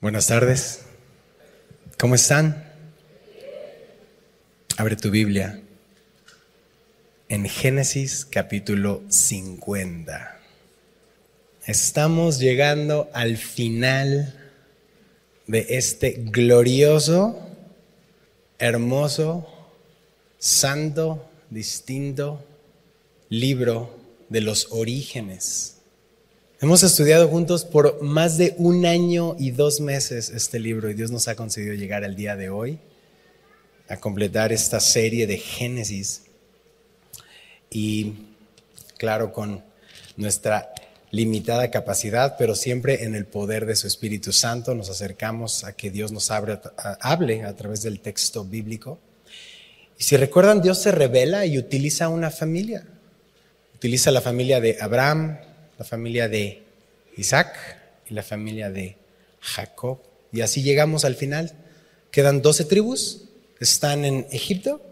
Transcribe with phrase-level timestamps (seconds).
[0.00, 0.82] Buenas tardes.
[1.98, 2.72] ¿Cómo están?
[4.76, 5.60] Abre tu Biblia
[7.28, 10.40] en Génesis capítulo 50.
[11.66, 14.52] Estamos llegando al final
[15.48, 17.36] de este glorioso,
[18.60, 19.48] hermoso,
[20.38, 22.46] santo, distinto
[23.30, 25.77] libro de los orígenes
[26.60, 31.12] Hemos estudiado juntos por más de un año y dos meses este libro y Dios
[31.12, 32.80] nos ha concedido llegar al día de hoy
[33.88, 36.22] a completar esta serie de Génesis.
[37.70, 38.14] Y
[38.96, 39.62] claro, con
[40.16, 40.72] nuestra
[41.12, 45.92] limitada capacidad, pero siempre en el poder de su Espíritu Santo nos acercamos a que
[45.92, 48.98] Dios nos hable a través del texto bíblico.
[49.96, 52.84] Y si recuerdan, Dios se revela y utiliza una familia.
[53.76, 55.38] Utiliza la familia de Abraham,
[55.78, 56.62] la familia de
[57.16, 57.56] Isaac
[58.10, 58.96] y la familia de
[59.40, 59.98] Jacob.
[60.32, 61.52] Y así llegamos al final.
[62.10, 63.24] Quedan 12 tribus,
[63.60, 64.82] están en Egipto,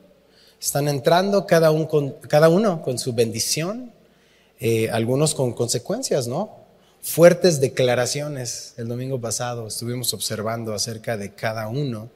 [0.60, 3.92] están entrando cada, con, cada uno con su bendición,
[4.60, 6.64] eh, algunos con consecuencias, ¿no?
[7.03, 8.75] Fuertes declaraciones.
[8.77, 12.10] El domingo pasado estuvimos observando acerca de cada uno.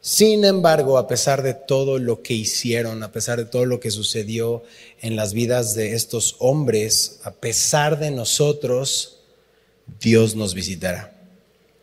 [0.00, 3.90] Sin embargo, a pesar de todo lo que hicieron, a pesar de todo lo que
[3.90, 4.62] sucedió
[5.00, 9.20] en las vidas de estos hombres, a pesar de nosotros,
[10.00, 11.12] Dios nos visitará,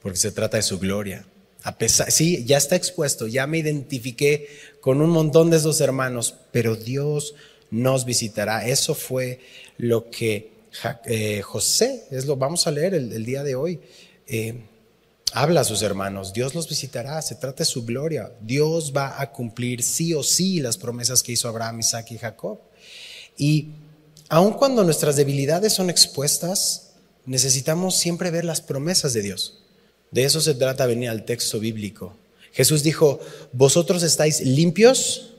[0.01, 1.25] porque se trata de su gloria.
[1.63, 4.47] A pesar, sí, ya está expuesto, ya me identifiqué
[4.81, 7.35] con un montón de esos hermanos, pero Dios
[7.71, 8.67] nos visitará.
[8.67, 9.39] Eso fue
[9.77, 10.51] lo que
[11.05, 13.79] eh, José, es lo vamos a leer el, día de hoy.
[14.27, 14.55] Eh,
[15.33, 19.31] habla a sus hermanos, Dios los visitará, se trata de su gloria, Dios va a
[19.31, 22.59] cumplir sí o sí las promesas que hizo Abraham, Isaac y Jacob.
[23.37, 23.69] Y
[24.29, 26.91] aun cuando nuestras debilidades son expuestas,
[27.25, 29.59] necesitamos siempre ver las promesas de Dios.
[30.11, 32.15] De eso se trata venir al texto bíblico.
[32.51, 33.19] Jesús dijo,
[33.51, 35.33] vosotros estáis limpios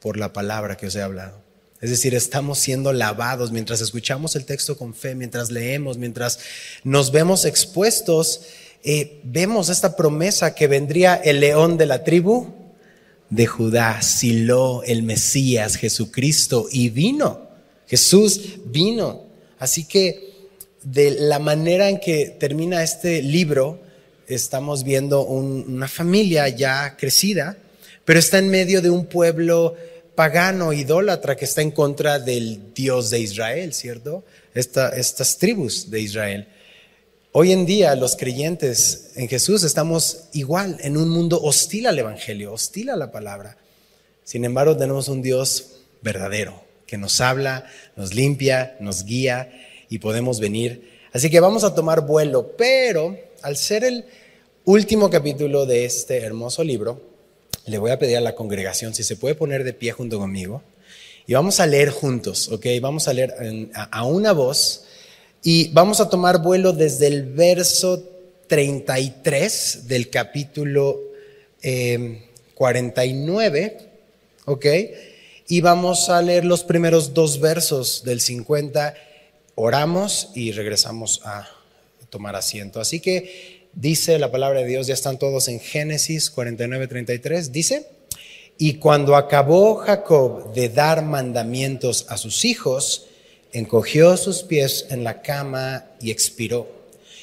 [0.00, 1.40] por la palabra que os he hablado.
[1.80, 6.40] Es decir, estamos siendo lavados mientras escuchamos el texto con fe, mientras leemos, mientras
[6.84, 8.42] nos vemos expuestos
[8.84, 12.48] eh, vemos esta promesa que vendría el león de la tribu
[13.30, 17.48] de Judá, Silo, el Mesías, Jesucristo, y vino.
[17.86, 19.22] Jesús vino.
[19.58, 20.32] Así que
[20.82, 23.80] de la manera en que termina este libro,
[24.26, 27.56] estamos viendo una familia ya crecida,
[28.04, 29.76] pero está en medio de un pueblo
[30.14, 34.24] pagano, idólatra, que está en contra del Dios de Israel, ¿cierto?
[34.54, 36.48] estas tribus de Israel.
[37.34, 42.52] Hoy en día los creyentes en Jesús estamos igual en un mundo hostil al Evangelio,
[42.52, 43.56] hostil a la palabra.
[44.22, 47.64] Sin embargo, tenemos un Dios verdadero que nos habla,
[47.96, 49.50] nos limpia, nos guía
[49.88, 50.90] y podemos venir.
[51.14, 54.04] Así que vamos a tomar vuelo, pero al ser el
[54.66, 57.00] último capítulo de este hermoso libro,
[57.64, 60.62] le voy a pedir a la congregación si se puede poner de pie junto conmigo
[61.26, 62.66] y vamos a leer juntos, ¿ok?
[62.82, 64.84] Vamos a leer a una voz
[65.42, 68.02] y vamos a tomar vuelo desde el verso
[68.46, 71.00] 33 del capítulo
[72.54, 73.78] 49, em,
[74.44, 74.66] ¿ok?
[75.48, 78.94] Y vamos a leer los primeros dos versos del 50,
[79.56, 81.48] oramos y regresamos a
[82.08, 82.80] tomar asiento.
[82.80, 87.88] Así que dice la palabra de Dios, ya están todos en Génesis 49, 33, dice,
[88.58, 93.06] y cuando acabó Jacob de dar mandamientos a sus hijos,
[93.52, 96.68] encogió sus pies en la cama y expiró,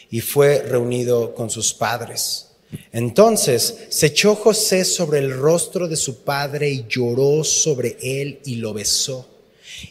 [0.10, 2.48] y fue reunido con sus padres.
[2.92, 8.56] Entonces se echó José sobre el rostro de su padre y lloró sobre él y
[8.56, 9.29] lo besó.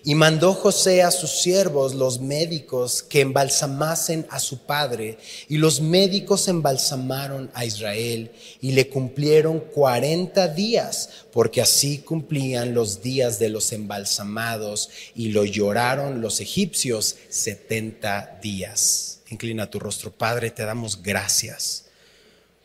[0.05, 5.19] Y mandó José a sus siervos, los médicos, que embalsamasen a su padre.
[5.49, 13.03] Y los médicos embalsamaron a Israel y le cumplieron cuarenta días, porque así cumplían los
[13.03, 14.91] días de los embalsamados.
[15.15, 19.21] Y lo lloraron los egipcios setenta días.
[19.31, 21.85] Inclina tu rostro, Padre, te damos gracias,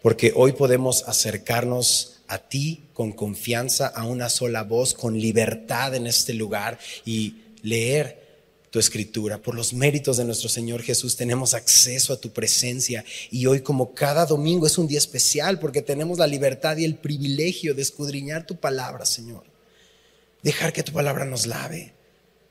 [0.02, 6.08] porque hoy podemos acercarnos a ti con confianza, a una sola voz, con libertad en
[6.08, 8.24] este lugar y leer
[8.72, 9.38] tu escritura.
[9.38, 13.94] Por los méritos de nuestro Señor Jesús tenemos acceso a tu presencia y hoy como
[13.94, 18.48] cada domingo es un día especial porque tenemos la libertad y el privilegio de escudriñar
[18.48, 19.44] tu palabra, Señor.
[20.42, 21.94] Dejar que tu palabra nos lave,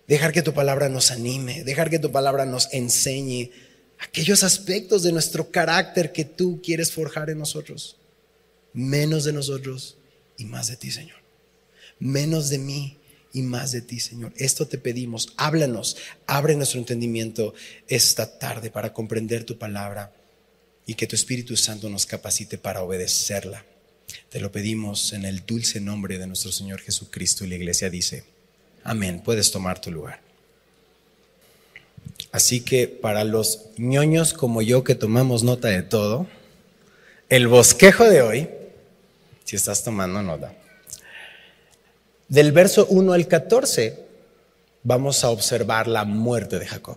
[0.07, 3.51] dejar que tu palabra nos anime, dejar que tu palabra nos enseñe
[3.99, 7.97] aquellos aspectos de nuestro carácter que tú quieres forjar en nosotros
[8.73, 9.97] menos de nosotros
[10.37, 11.19] y más de ti, Señor.
[11.99, 12.99] Menos de mí
[13.33, 14.33] y más de ti, Señor.
[14.37, 15.33] Esto te pedimos.
[15.37, 15.97] Háblanos,
[16.27, 17.55] abre nuestro entendimiento
[17.89, 20.13] esta tarde para comprender tu palabra
[20.87, 23.65] y que tu Espíritu Santo nos capacite para obedecerla.
[24.29, 28.25] Te lo pedimos en el dulce nombre de nuestro Señor Jesucristo y la iglesia dice,
[28.85, 30.21] amén, puedes tomar tu lugar.
[32.33, 36.27] Así que para los ñoños como yo que tomamos nota de todo,
[37.29, 38.49] el bosquejo de hoy,
[39.53, 40.55] si estás tomando nota,
[42.27, 43.99] del verso 1 al 14
[44.83, 46.97] vamos a observar la muerte de Jacob.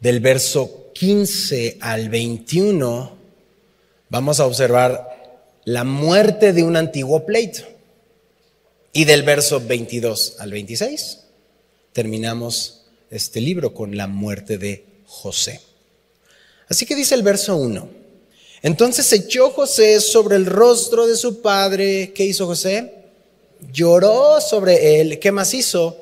[0.00, 3.16] Del verso 15 al 21
[4.08, 7.62] vamos a observar la muerte de un antiguo pleito.
[8.92, 11.20] Y del verso 22 al 26
[11.92, 15.60] terminamos este libro con la muerte de José.
[16.68, 17.99] Así que dice el verso 1.
[18.62, 22.12] Entonces echó José sobre el rostro de su padre.
[22.12, 22.94] ¿Qué hizo José?
[23.72, 25.18] Lloró sobre él.
[25.18, 25.96] ¿Qué más hizo?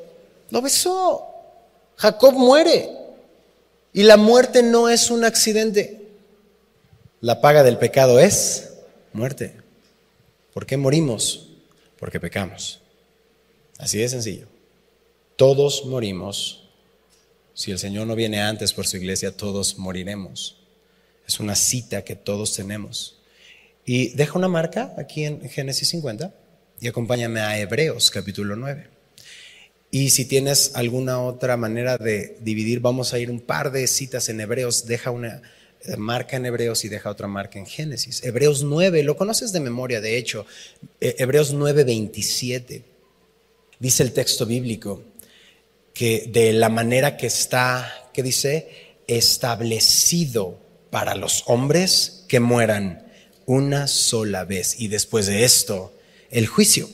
[0.51, 1.25] Lo besó.
[1.97, 2.91] Jacob muere.
[3.93, 6.09] Y la muerte no es un accidente.
[7.21, 8.71] La paga del pecado es
[9.13, 9.55] muerte.
[10.53, 11.49] ¿Por qué morimos?
[11.99, 12.81] Porque pecamos.
[13.79, 14.47] Así de sencillo.
[15.37, 16.65] Todos morimos.
[17.55, 20.58] Si el Señor no viene antes por su iglesia, todos moriremos.
[21.29, 23.19] Es una cita que todos tenemos.
[23.85, 26.35] Y deja una marca aquí en Génesis 50
[26.81, 28.89] y acompáñame a Hebreos capítulo 9.
[29.91, 34.31] Y si tienes alguna otra manera de dividir, vamos a ir un par de citas
[34.31, 35.43] en Hebreos, deja una
[35.83, 38.25] eh, marca en Hebreos y deja otra marca en Génesis.
[38.25, 40.47] Hebreos 9, lo conoces de memoria, de hecho,
[40.99, 42.85] eh, Hebreos 9, 27.
[43.79, 45.03] Dice el texto bíblico
[45.93, 48.69] que de la manera que está, ¿qué dice?
[49.07, 53.07] Establecido para los hombres que mueran
[53.47, 55.93] una sola vez y después de esto
[56.31, 56.89] el juicio.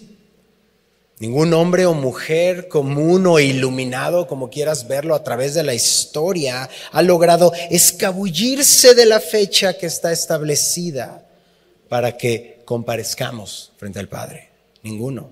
[1.19, 6.69] Ningún hombre o mujer común o iluminado, como quieras verlo a través de la historia,
[6.91, 11.25] ha logrado escabullirse de la fecha que está establecida
[11.89, 14.51] para que comparezcamos frente al Padre.
[14.83, 15.31] Ninguno.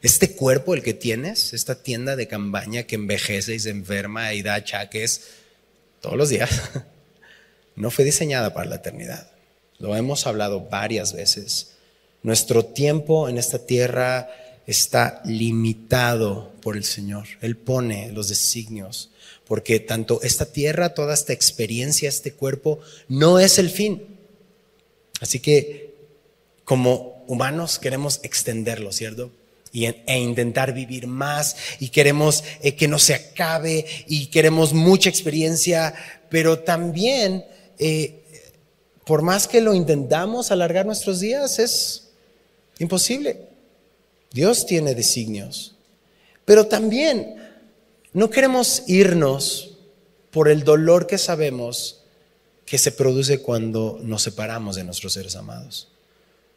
[0.00, 4.42] Este cuerpo, el que tienes, esta tienda de campaña que envejece y se enferma y
[4.42, 5.22] da achaques
[6.00, 6.50] todos los días,
[7.78, 9.30] no fue diseñada para la eternidad.
[9.78, 11.74] Lo hemos hablado varias veces.
[12.22, 14.28] Nuestro tiempo en esta tierra
[14.66, 17.26] está limitado por el Señor.
[17.40, 19.10] Él pone los designios,
[19.46, 24.02] porque tanto esta tierra, toda esta experiencia, este cuerpo, no es el fin.
[25.20, 25.94] Así que
[26.64, 29.30] como humanos queremos extenderlo, ¿cierto?
[29.72, 35.08] Y, e intentar vivir más y queremos eh, que no se acabe y queremos mucha
[35.08, 35.94] experiencia,
[36.28, 37.44] pero también,
[37.78, 38.22] eh,
[39.04, 42.10] por más que lo intentamos alargar nuestros días, es
[42.78, 43.48] imposible.
[44.32, 45.74] Dios tiene designios.
[46.44, 47.36] Pero también
[48.12, 49.76] no queremos irnos
[50.30, 52.02] por el dolor que sabemos
[52.66, 55.88] que se produce cuando nos separamos de nuestros seres amados.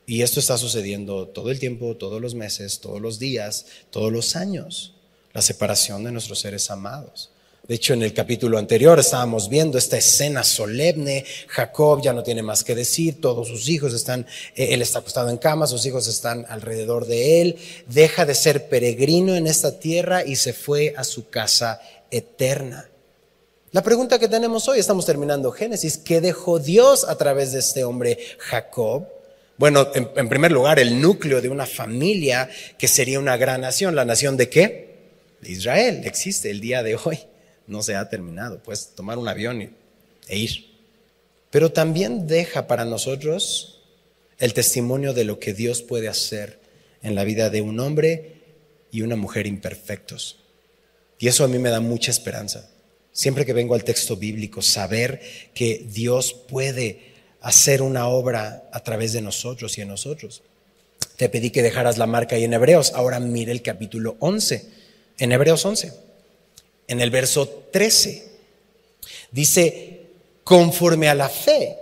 [0.06, 4.36] Y esto está sucediendo todo el tiempo, todos los meses, todos los días, todos los
[4.36, 4.94] años,
[5.32, 7.32] la separación de nuestros seres amados.
[7.72, 11.24] De hecho, en el capítulo anterior estábamos viendo esta escena solemne.
[11.48, 14.28] Jacob ya no tiene más que decir, todos sus hijos están,
[14.58, 17.56] eh, él está acostado en cama, sus hijos están alrededor de él.
[17.88, 21.80] Deja de ser peregrino en esta tierra y se fue a su casa
[22.12, 22.90] eterna.
[23.72, 27.86] La pregunta que tenemos hoy, estamos terminando Génesis, ¿qué dejó Dios a través de este
[27.86, 29.08] hombre Jacob?
[29.56, 33.96] Bueno, en, en primer lugar, el núcleo de una familia que sería una gran nación.
[33.96, 34.98] ¿La nación de qué?
[35.40, 36.02] De Israel.
[36.04, 37.31] Existe el día de hoy
[37.72, 38.62] no se ha terminado.
[38.62, 39.62] Puedes tomar un avión
[40.28, 40.68] e ir.
[41.50, 43.82] Pero también deja para nosotros
[44.38, 46.60] el testimonio de lo que Dios puede hacer
[47.02, 48.36] en la vida de un hombre
[48.92, 50.38] y una mujer imperfectos.
[51.18, 52.70] Y eso a mí me da mucha esperanza.
[53.12, 55.22] Siempre que vengo al texto bíblico, saber
[55.54, 57.12] que Dios puede
[57.42, 60.44] hacer una obra a través de nosotros y en nosotros.
[61.18, 62.94] Te pedí que dejaras la marca ahí en Hebreos.
[62.96, 64.66] Ahora mire el capítulo 11.
[65.20, 66.11] En Hebreos 11
[66.92, 68.28] en el verso 13.
[69.32, 70.08] Dice,
[70.44, 71.78] conforme a la fe,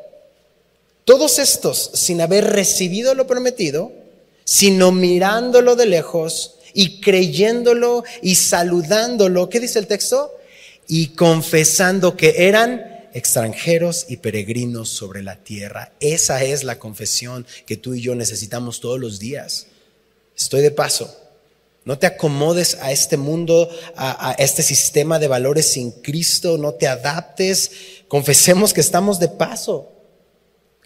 [1.04, 3.92] todos estos, sin haber recibido lo prometido,
[4.44, 10.32] sino mirándolo de lejos y creyéndolo y saludándolo, ¿qué dice el texto?
[10.88, 15.92] Y confesando que eran extranjeros y peregrinos sobre la tierra.
[16.00, 19.66] Esa es la confesión que tú y yo necesitamos todos los días.
[20.38, 21.29] Estoy de paso
[21.90, 26.88] no te acomodes a este mundo, a, este sistema de valores sin Cristo, no te
[26.88, 27.72] adaptes.
[28.08, 29.92] Confesemos que estamos de paso.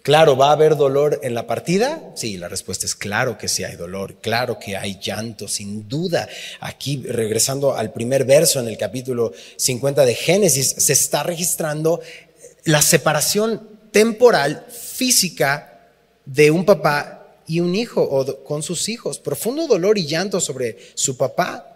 [0.01, 2.13] Claro, ¿va a haber dolor en la partida?
[2.15, 6.29] Sí, la respuesta es claro que sí hay dolor, claro que hay llanto, sin duda.
[6.61, 11.99] Aquí, regresando al primer verso en el capítulo 50 de Génesis, se está registrando
[12.63, 15.81] la separación temporal física
[16.25, 19.19] de un papá y un hijo o con sus hijos.
[19.19, 21.75] Profundo dolor y llanto sobre su papá.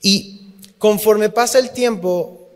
[0.00, 2.48] Y conforme pasa el tiempo,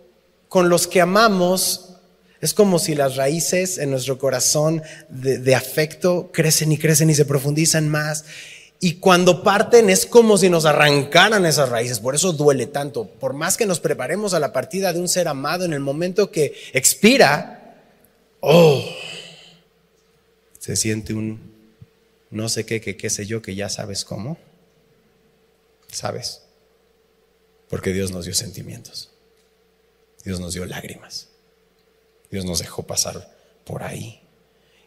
[0.49, 1.97] con los que amamos,
[2.41, 7.25] es como si las raíces en nuestro corazón de, afecto crecen y crecen y se
[7.25, 8.25] profundizan más.
[8.79, 13.07] Y cuando parten es como si nos arrancaran esas raíces, por eso duele tanto.
[13.07, 16.31] Por más que nos preparemos a la partida de un ser amado en el momento
[16.31, 17.81] que expira,
[18.41, 18.85] oh,
[20.59, 21.56] se siente un
[22.31, 24.39] no sé qué, qué, qué sé yo, que ya sabes cómo.
[25.89, 26.43] ¿Sabes?
[27.69, 29.11] Porque Dios nos dio sentimientos.
[30.25, 31.29] Dios nos dio lágrimas.
[32.31, 34.21] Dios nos dejó pasar por ahí.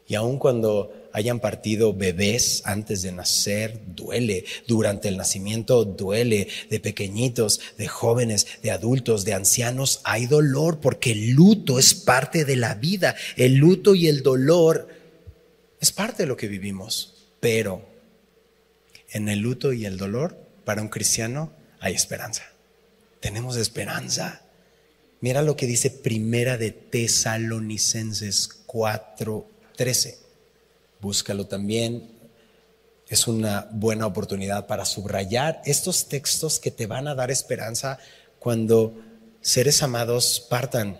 [0.07, 4.43] Y aun cuando hayan partido bebés antes de nacer, duele.
[4.67, 6.47] Durante el nacimiento duele.
[6.69, 12.43] De pequeñitos, de jóvenes, de adultos, de ancianos, hay dolor porque el luto es parte
[12.43, 13.15] de la vida.
[13.35, 14.87] El luto y el dolor
[15.79, 17.18] es parte de lo que vivimos.
[17.39, 17.87] Pero
[19.11, 22.43] en el luto y el dolor, para un cristiano, hay esperanza.
[23.19, 24.41] Tenemos esperanza.
[25.21, 30.17] Mira lo que dice Primera de Tesalonicenses 4 13.
[30.99, 32.11] Búscalo también.
[33.07, 37.97] Es una buena oportunidad para subrayar estos textos que te van a dar esperanza
[38.39, 38.93] cuando
[39.41, 40.99] seres amados partan.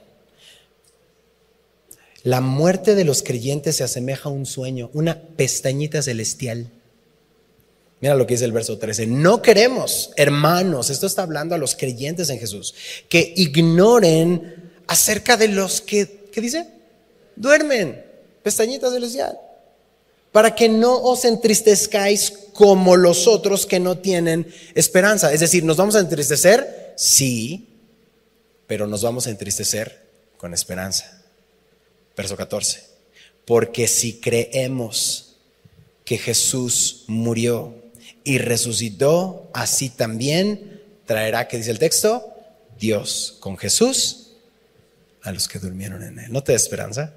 [2.24, 6.70] La muerte de los creyentes se asemeja a un sueño, una pestañita celestial.
[8.02, 9.08] Mira lo que dice el verso 13.
[9.08, 12.74] No queremos, hermanos, esto está hablando a los creyentes en Jesús,
[13.10, 16.68] que ignoren acerca de los que, ¿qué dice?
[17.36, 18.04] Duermen
[18.44, 19.38] pestañita celestial.
[20.32, 25.34] Para que no os entristezcáis como los otros que no tienen esperanza.
[25.34, 26.94] Es decir, ¿nos vamos a entristecer?
[26.96, 27.68] Sí,
[28.68, 30.06] pero nos vamos a entristecer
[30.38, 31.19] con esperanza.
[32.20, 32.84] Verso 14.
[33.46, 35.38] Porque si creemos
[36.04, 37.74] que Jesús murió
[38.26, 42.34] y resucitó, así también traerá, ¿qué dice el texto?
[42.78, 44.32] Dios con Jesús
[45.22, 46.34] a los que durmieron en él.
[46.34, 47.14] ¿No te da esperanza?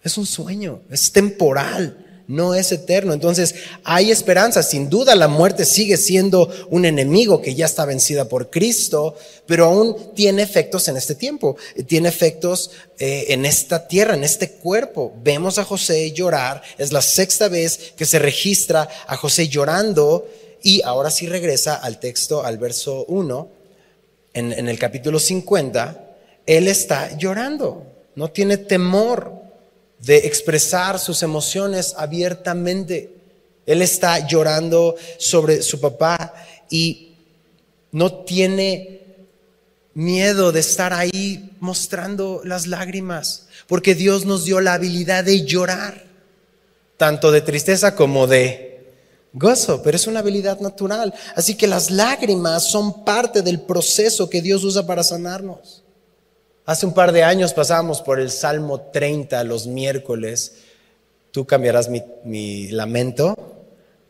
[0.00, 3.12] Es un sueño, es temporal, no es eterno.
[3.12, 3.54] Entonces
[3.84, 4.62] hay esperanza.
[4.62, 9.16] Sin duda la muerte sigue siendo un enemigo que ya está vencida por Cristo,
[9.46, 14.52] pero aún tiene efectos en este tiempo, tiene efectos eh, en esta tierra, en este
[14.52, 15.12] cuerpo.
[15.22, 20.26] Vemos a José llorar, es la sexta vez que se registra a José llorando
[20.62, 23.48] y ahora sí regresa al texto, al verso 1,
[24.32, 26.16] en, en el capítulo 50,
[26.46, 29.43] él está llorando, no tiene temor
[30.04, 33.14] de expresar sus emociones abiertamente.
[33.66, 36.34] Él está llorando sobre su papá
[36.68, 37.14] y
[37.92, 39.00] no tiene
[39.94, 46.04] miedo de estar ahí mostrando las lágrimas, porque Dios nos dio la habilidad de llorar,
[46.96, 48.74] tanto de tristeza como de
[49.32, 51.14] gozo, pero es una habilidad natural.
[51.36, 55.83] Así que las lágrimas son parte del proceso que Dios usa para sanarnos.
[56.66, 60.54] Hace un par de años pasamos por el Salmo 30 los miércoles.
[61.30, 61.90] Tú cambiarás
[62.24, 63.36] mi, lamento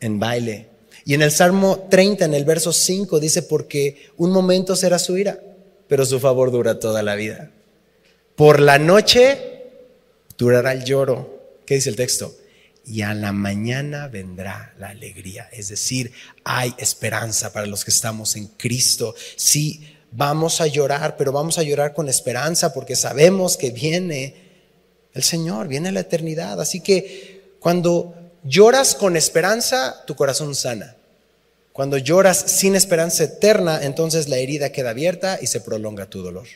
[0.00, 0.68] en baile.
[1.04, 5.18] Y en el Salmo 30, en el verso 5, dice, porque un momento será su
[5.18, 5.40] ira,
[5.88, 7.50] pero su favor dura toda la vida.
[8.36, 9.64] Por la noche
[10.38, 11.58] durará el lloro.
[11.66, 12.36] ¿Qué dice el texto?
[12.86, 15.48] Y a la mañana vendrá la alegría.
[15.50, 16.12] Es decir,
[16.44, 19.14] hay esperanza para los que estamos en Cristo.
[19.36, 24.34] Sí, vamos a llorar, pero vamos a llorar con esperanza porque sabemos que viene
[25.12, 26.60] el Señor, viene la eternidad.
[26.60, 30.96] Así que cuando lloras con esperanza, tu corazón sana.
[31.72, 36.46] Cuando lloras sin esperanza eterna, entonces la herida queda abierta y se prolonga tu dolor.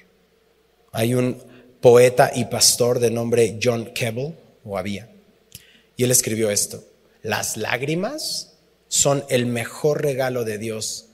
[0.93, 1.43] Hay un
[1.81, 4.35] poeta y pastor de nombre John Keble,
[4.65, 5.09] o había,
[5.97, 6.85] y él escribió esto,
[7.23, 8.53] las lágrimas
[8.89, 11.07] son el mejor regalo de Dios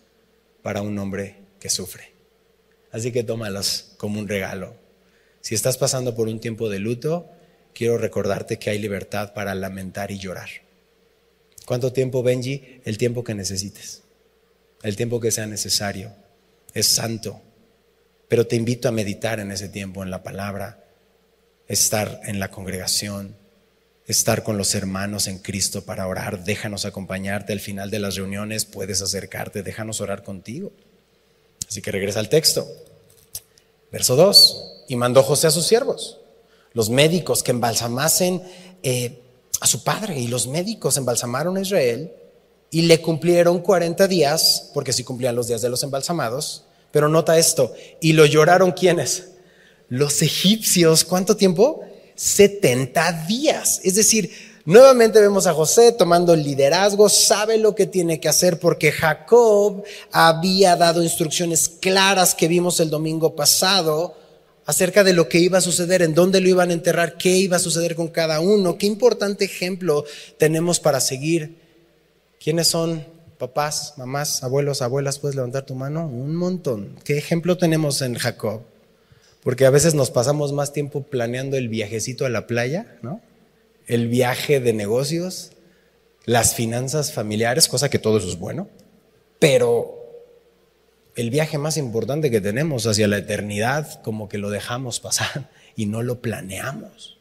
[0.62, 2.13] para un hombre que sufre.
[2.94, 4.76] Así que tómalas como un regalo.
[5.40, 7.28] Si estás pasando por un tiempo de luto,
[7.74, 10.48] quiero recordarte que hay libertad para lamentar y llorar.
[11.66, 12.80] ¿Cuánto tiempo, Benji?
[12.84, 14.02] El tiempo que necesites.
[14.84, 16.12] El tiempo que sea necesario.
[16.72, 17.42] Es santo.
[18.28, 20.84] Pero te invito a meditar en ese tiempo, en la palabra,
[21.66, 23.34] estar en la congregación,
[24.06, 26.44] estar con los hermanos en Cristo para orar.
[26.44, 30.72] Déjanos acompañarte al final de las reuniones, puedes acercarte, déjanos orar contigo.
[31.74, 32.68] Así que regresa al texto.
[33.90, 34.84] Verso 2.
[34.86, 36.20] Y mandó José a sus siervos,
[36.72, 38.44] los médicos que embalsamasen
[38.84, 39.18] eh,
[39.60, 40.20] a su padre.
[40.20, 42.12] Y los médicos embalsamaron a Israel
[42.70, 46.62] y le cumplieron 40 días, porque sí cumplían los días de los embalsamados.
[46.92, 49.30] Pero nota esto, y lo lloraron quienes?
[49.88, 51.02] Los egipcios.
[51.02, 51.80] ¿Cuánto tiempo?
[52.14, 53.80] 70 días.
[53.82, 54.30] Es decir,
[54.64, 60.76] nuevamente vemos a José tomando liderazgo, sabe lo que tiene que hacer porque Jacob había
[60.76, 64.14] dado instrucciones claras que vimos el domingo pasado
[64.66, 67.56] acerca de lo que iba a suceder, en dónde lo iban a enterrar, qué iba
[67.56, 68.78] a suceder con cada uno.
[68.78, 70.04] Qué importante ejemplo
[70.38, 71.56] tenemos para seguir.
[72.42, 73.04] ¿Quiénes son
[73.38, 75.18] papás, mamás, abuelos, abuelas?
[75.18, 76.06] ¿Puedes levantar tu mano?
[76.06, 76.96] Un montón.
[77.04, 78.62] ¿Qué ejemplo tenemos en Jacob?
[79.42, 83.20] Porque a veces nos pasamos más tiempo planeando el viajecito a la playa, ¿no?
[83.86, 85.52] El viaje de negocios,
[86.24, 88.68] las finanzas familiares, cosa que todo eso es bueno,
[89.38, 90.04] pero
[91.16, 95.86] el viaje más importante que tenemos hacia la eternidad, como que lo dejamos pasar y
[95.86, 97.18] no lo planeamos.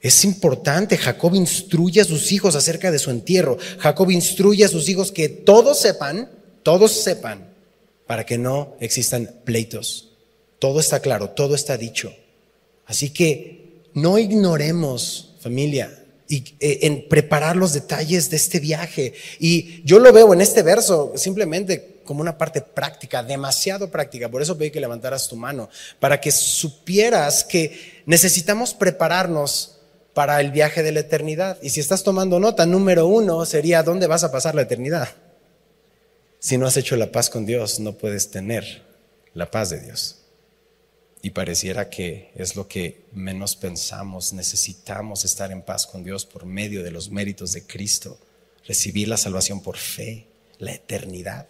[0.00, 3.56] Es importante, Jacob instruye a sus hijos acerca de su entierro.
[3.78, 6.30] Jacob instruye a sus hijos que todos sepan,
[6.62, 7.48] todos sepan,
[8.06, 10.10] para que no existan pleitos.
[10.58, 12.12] Todo está claro, todo está dicho.
[12.84, 15.90] Así que no ignoremos, familia,
[16.26, 19.12] y, eh, en preparar los detalles de este viaje.
[19.38, 24.30] Y yo lo veo en este verso, simplemente como una parte práctica, demasiado práctica.
[24.30, 25.68] Por eso pedí que levantaras tu mano,
[26.00, 29.76] para que supieras que necesitamos prepararnos
[30.14, 31.58] para el viaje de la eternidad.
[31.60, 35.08] Y si estás tomando nota, número uno sería, ¿dónde vas a pasar la eternidad?
[36.38, 38.82] Si no has hecho la paz con Dios, no puedes tener
[39.34, 40.23] la paz de Dios.
[41.24, 44.34] Y pareciera que es lo que menos pensamos.
[44.34, 48.18] Necesitamos estar en paz con Dios por medio de los méritos de Cristo,
[48.66, 50.26] recibir la salvación por fe,
[50.58, 51.48] la eternidad.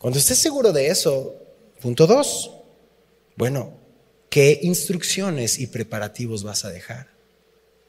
[0.00, 1.36] Cuando estés seguro de eso,
[1.80, 2.50] punto dos,
[3.36, 3.72] bueno,
[4.28, 7.06] ¿qué instrucciones y preparativos vas a dejar?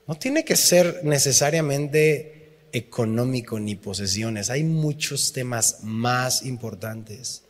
[0.05, 4.51] No tiene que ser necesariamente económico ni posesiones.
[4.51, 7.41] Hay muchos temas más importantes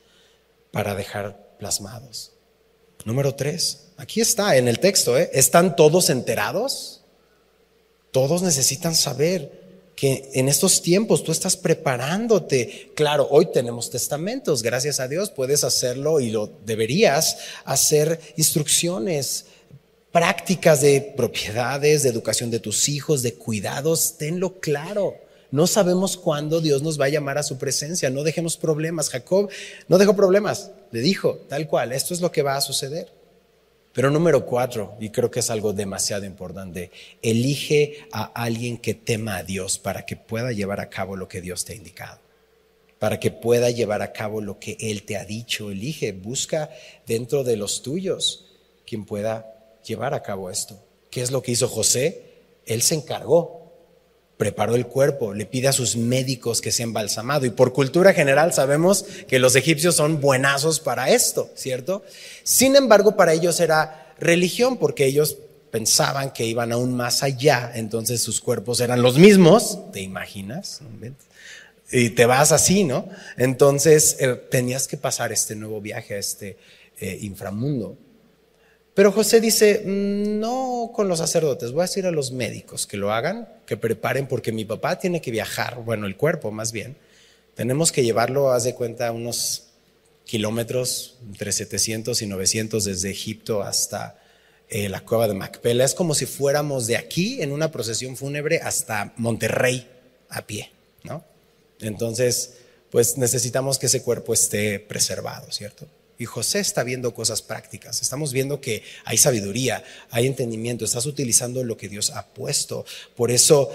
[0.71, 2.31] para dejar plasmados.
[3.07, 5.29] Número tres, aquí está en el texto, ¿eh?
[5.31, 7.03] ¿están todos enterados?
[8.11, 9.61] Todos necesitan saber
[9.95, 12.91] que en estos tiempos tú estás preparándote.
[12.95, 19.45] Claro, hoy tenemos testamentos, gracias a Dios puedes hacerlo y lo deberías hacer instrucciones
[20.11, 25.15] prácticas de propiedades, de educación de tus hijos, de cuidados, tenlo claro.
[25.49, 29.07] No sabemos cuándo Dios nos va a llamar a su presencia, no dejemos problemas.
[29.07, 29.49] Jacob
[29.87, 33.11] no dejó problemas, le dijo tal cual, esto es lo que va a suceder.
[33.93, 36.91] Pero número cuatro, y creo que es algo demasiado importante,
[37.23, 41.41] elige a alguien que tema a Dios para que pueda llevar a cabo lo que
[41.41, 42.19] Dios te ha indicado,
[42.99, 45.71] para que pueda llevar a cabo lo que Él te ha dicho.
[45.71, 46.69] Elige, busca
[47.07, 48.45] dentro de los tuyos
[48.85, 50.79] quien pueda llevar a cabo esto.
[51.09, 52.21] ¿Qué es lo que hizo José?
[52.67, 53.66] Él se encargó,
[54.37, 57.45] preparó el cuerpo, le pide a sus médicos que sean embalsamado.
[57.45, 62.03] Y por cultura general sabemos que los egipcios son buenazos para esto, ¿cierto?
[62.43, 65.37] Sin embargo, para ellos era religión porque ellos
[65.71, 70.81] pensaban que iban aún más allá, entonces sus cuerpos eran los mismos, ¿te imaginas?
[71.91, 73.09] Y te vas así, ¿no?
[73.37, 76.57] Entonces eh, tenías que pasar este nuevo viaje a este
[76.99, 77.97] eh, inframundo.
[78.97, 82.97] Pero José dice, mm, no con los sacerdotes, voy a decir a los médicos que
[82.97, 86.97] lo hagan, que preparen, porque mi papá tiene que viajar, bueno, el cuerpo más bien.
[87.53, 89.65] Tenemos que llevarlo, haz de cuenta, unos
[90.25, 94.19] kilómetros, entre 700 y 900 desde Egipto hasta
[94.67, 95.83] eh, la cueva de Macpela.
[95.83, 99.87] Es como si fuéramos de aquí en una procesión fúnebre hasta Monterrey
[100.27, 100.71] a pie,
[101.03, 101.23] ¿no?
[101.81, 102.55] Entonces,
[102.89, 105.87] pues necesitamos que ese cuerpo esté preservado, ¿cierto?
[106.19, 108.01] Y José está viendo cosas prácticas.
[108.01, 112.85] Estamos viendo que hay sabiduría, hay entendimiento, estás utilizando lo que Dios ha puesto.
[113.15, 113.69] Por eso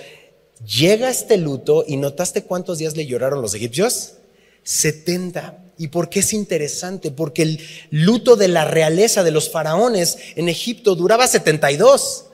[0.66, 4.14] llega este luto y notaste cuántos días le lloraron los egipcios?
[4.64, 5.58] 70.
[5.78, 7.10] ¿Y por qué es interesante?
[7.10, 12.26] Porque el luto de la realeza de los faraones en Egipto duraba 72.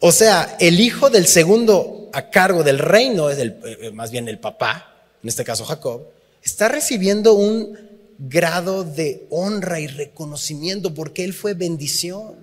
[0.00, 4.28] O sea, el hijo del segundo a cargo del reino, es el, eh, más bien
[4.28, 6.02] el papá, en este caso Jacob,
[6.42, 12.36] está recibiendo un grado de honra y reconocimiento porque Él fue bendición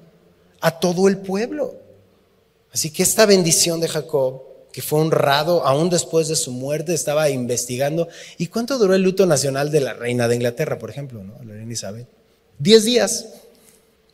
[0.60, 1.76] a todo el pueblo.
[2.74, 7.30] Así que esta bendición de Jacob, que fue honrado aún después de su muerte, estaba
[7.30, 8.08] investigando.
[8.38, 11.36] ¿Y cuánto duró el luto nacional de la reina de Inglaterra, por ejemplo, ¿no?
[11.72, 12.08] Isabel?
[12.58, 13.28] Diez días.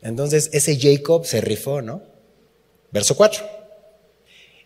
[0.02, 2.02] Entonces ese Jacob se rifó, ¿no?
[2.92, 3.46] Verso 4.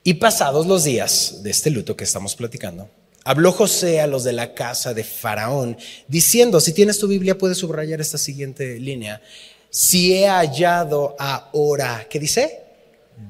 [0.03, 2.89] Y pasados los días de este luto que estamos platicando,
[3.23, 7.59] Habló José a los de la casa de Faraón, diciendo, si tienes tu Biblia puedes
[7.59, 9.21] subrayar esta siguiente línea,
[9.69, 12.63] si he hallado ahora, ¿qué dice?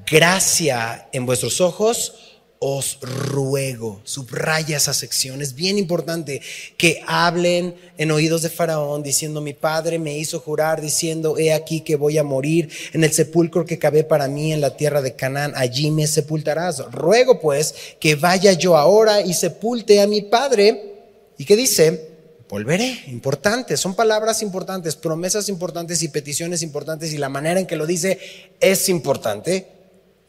[0.06, 2.31] Gracia en vuestros ojos,
[2.64, 6.40] os ruego, subraya esa sección, es bien importante
[6.76, 11.80] que hablen en oídos de Faraón diciendo, mi padre me hizo jurar diciendo, he aquí
[11.80, 15.16] que voy a morir en el sepulcro que cabe para mí en la tierra de
[15.16, 16.78] Canaán, allí me sepultarás.
[16.92, 20.94] Ruego pues que vaya yo ahora y sepulte a mi padre.
[21.38, 22.10] ¿Y qué dice?
[22.48, 27.74] Volveré, importante, son palabras importantes, promesas importantes y peticiones importantes y la manera en que
[27.74, 28.20] lo dice
[28.60, 29.66] es importante.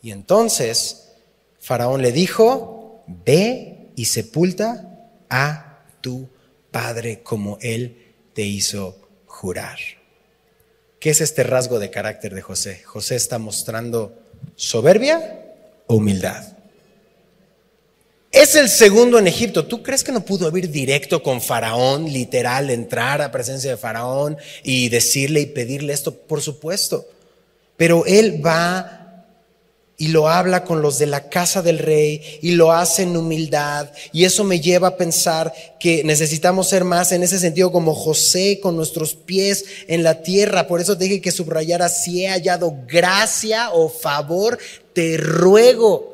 [0.01, 1.12] Y entonces
[1.63, 6.27] Faraón le dijo, ve y sepulta a tu
[6.71, 8.97] padre como él te hizo
[9.27, 9.77] jurar.
[10.99, 12.83] ¿Qué es este rasgo de carácter de José?
[12.83, 14.13] José está mostrando
[14.57, 15.39] soberbia
[15.87, 16.43] o humildad.
[18.29, 19.65] Es el segundo en Egipto.
[19.65, 24.35] ¿Tú crees que no pudo ir directo con Faraón, literal, entrar a presencia de Faraón
[24.63, 26.13] y decirle y pedirle esto?
[26.13, 27.07] Por supuesto.
[27.77, 29.02] Pero él va
[29.97, 33.91] y lo habla con los de la casa del rey y lo hace en humildad.
[34.11, 38.59] Y eso me lleva a pensar que necesitamos ser más en ese sentido como José
[38.61, 40.67] con nuestros pies en la tierra.
[40.67, 44.57] Por eso te dije que subrayara si he hallado gracia o favor,
[44.93, 46.13] te ruego.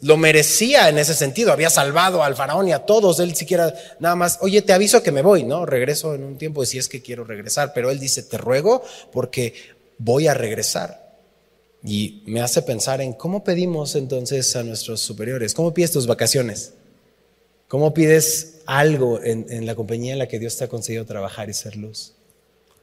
[0.00, 4.16] Lo merecía en ese sentido, había salvado al faraón y a todos, él siquiera nada
[4.16, 5.64] más, oye, te aviso que me voy, ¿no?
[5.64, 8.82] Regreso en un tiempo si es que quiero regresar, pero él dice, te ruego
[9.12, 9.54] porque
[9.98, 11.01] voy a regresar.
[11.84, 16.74] Y me hace pensar en cómo pedimos entonces a nuestros superiores, cómo pides tus vacaciones,
[17.66, 21.54] cómo pides algo en, la compañía en la que Dios te ha conseguido trabajar y
[21.54, 22.14] ser luz.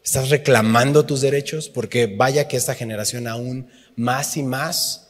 [0.04, 1.70] ¿Estás reclamando tus derechos?
[1.70, 5.10] Porque vaya que esta generación aún más y más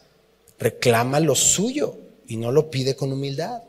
[0.60, 1.97] reclama lo suyo
[2.28, 3.63] y no lo pide con humildad.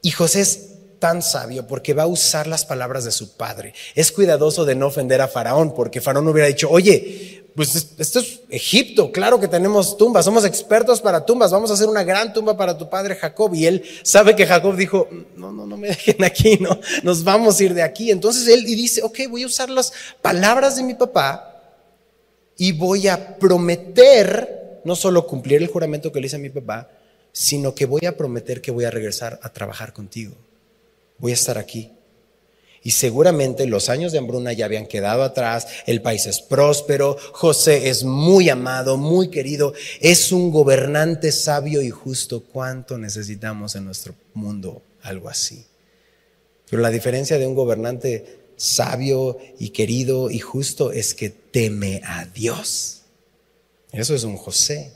[0.00, 3.74] Y José es tan sabio porque va a usar las palabras de su padre.
[3.94, 8.40] Es cuidadoso de no ofender a Faraón porque Faraón hubiera dicho, oye, pues esto es
[8.48, 12.56] Egipto, claro que tenemos tumbas, somos expertos para tumbas, vamos a hacer una gran tumba
[12.56, 13.54] para tu padre Jacob.
[13.54, 17.60] Y él sabe que Jacob dijo, no, no, no me dejen aquí, no, nos vamos
[17.60, 18.10] a ir de aquí.
[18.10, 21.62] Entonces él dice, ok, voy a usar las palabras de mi papá
[22.56, 26.88] y voy a prometer, no solo cumplir el juramento que le hice a mi papá,
[27.32, 30.34] sino que voy a prometer que voy a regresar a trabajar contigo.
[31.18, 31.92] Voy a estar aquí.
[32.84, 37.88] Y seguramente los años de hambruna ya habían quedado atrás, el país es próspero, José
[37.88, 42.42] es muy amado, muy querido, es un gobernante sabio y justo.
[42.42, 45.64] ¿Cuánto necesitamos en nuestro mundo algo así?
[46.68, 52.24] Pero la diferencia de un gobernante sabio y querido y justo es que teme a
[52.26, 53.02] Dios.
[53.92, 54.92] Eso es un José.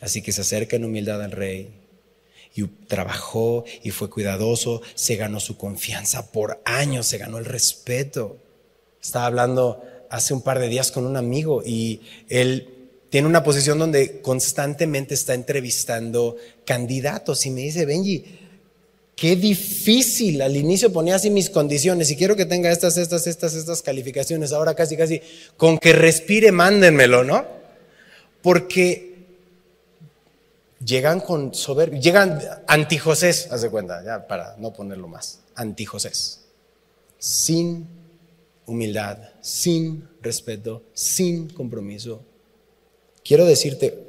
[0.00, 1.70] Así que se acerca en humildad al rey,
[2.54, 8.36] y trabajó y fue cuidadoso, se ganó su confianza por años, se ganó el respeto.
[9.00, 12.74] Estaba hablando hace un par de días con un amigo y él
[13.10, 18.24] tiene una posición donde constantemente está entrevistando candidatos y me dice, Benji,
[19.16, 20.42] qué difícil.
[20.42, 24.52] Al inicio ponía así mis condiciones y quiero que tenga estas, estas, estas, estas calificaciones.
[24.52, 25.20] Ahora casi, casi,
[25.56, 27.46] con que respire, mándenmelo, ¿no?
[28.42, 29.07] Porque
[30.84, 36.40] llegan con soberbia, llegan antijosés, haz de cuenta, ya para no ponerlo más, antijosés,
[37.18, 37.86] sin
[38.66, 42.22] humildad, sin respeto, sin compromiso.
[43.24, 44.06] Quiero decirte,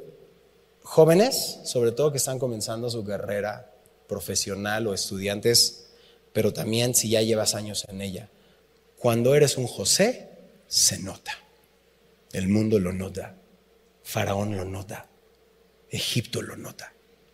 [0.82, 3.72] jóvenes, sobre todo que están comenzando su carrera
[4.06, 5.86] profesional o estudiantes,
[6.32, 8.28] pero también si ya llevas años en ella,
[8.98, 10.28] cuando eres un José,
[10.68, 11.32] se nota.
[12.32, 13.34] El mundo lo nota.
[14.04, 15.09] Faraón lo nota.
[15.90, 16.92] Egipto lo nota.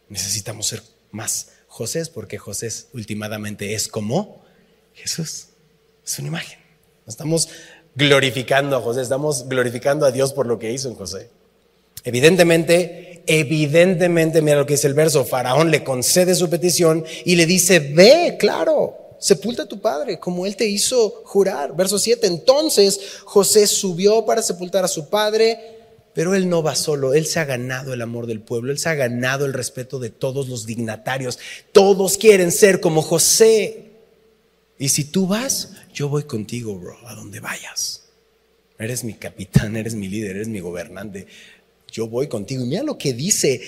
[0.09, 4.45] Necesitamos ser más José porque José últimamente es como
[4.95, 5.49] Jesús.
[6.05, 6.59] Es una imagen.
[7.07, 7.49] Estamos
[7.95, 11.31] glorificando a José, estamos glorificando a Dios por lo que hizo en José.
[12.05, 17.47] Evidentemente, evidentemente, mira lo que dice el verso, Faraón le concede su petición y le
[17.47, 21.75] dice, ve, claro, sepulta a tu padre, como él te hizo jurar.
[21.75, 25.76] Verso 7, entonces José subió para sepultar a su padre
[26.17, 28.89] pero él no va solo, él se ha ganado el amor del pueblo, él se
[28.89, 31.39] ha ganado el respeto de todos los dignatarios.
[31.73, 33.91] Todos quieren ser como José.
[34.79, 38.05] Y si tú vas, yo voy contigo, bro, a donde vayas.
[38.79, 41.27] Eres mi capitán, eres mi líder, eres mi gobernante.
[41.93, 42.65] Yo voy contigo.
[42.65, 43.61] Y mira lo que dice,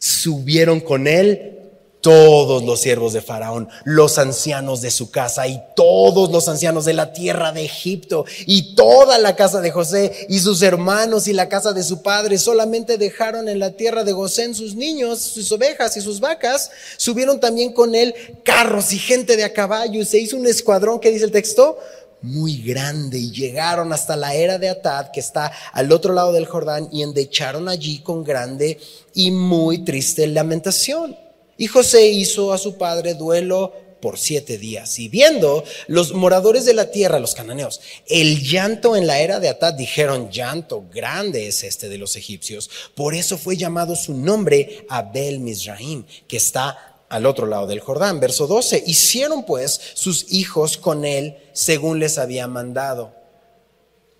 [0.00, 1.63] subieron con él
[2.04, 6.92] todos los siervos de Faraón, los ancianos de su casa y todos los ancianos de
[6.92, 11.48] la tierra de Egipto y toda la casa de José y sus hermanos y la
[11.48, 15.96] casa de su padre solamente dejaron en la tierra de Gosén sus niños, sus ovejas
[15.96, 16.70] y sus vacas.
[16.98, 18.14] Subieron también con él
[18.44, 21.78] carros y gente de a caballo y se hizo un escuadrón que dice el texto
[22.20, 26.44] muy grande y llegaron hasta la era de Atad que está al otro lado del
[26.44, 28.78] Jordán y endecharon allí con grande
[29.14, 31.23] y muy triste lamentación.
[31.56, 33.72] Y José hizo a su padre duelo
[34.04, 34.98] por siete días.
[34.98, 39.48] Y viendo los moradores de la tierra, los cananeos, el llanto en la era de
[39.48, 42.68] Atad, dijeron, llanto grande es este de los egipcios.
[42.94, 48.20] Por eso fue llamado su nombre Abel Mizraim, que está al otro lado del Jordán.
[48.20, 53.14] Verso 12, hicieron pues sus hijos con él según les había mandado.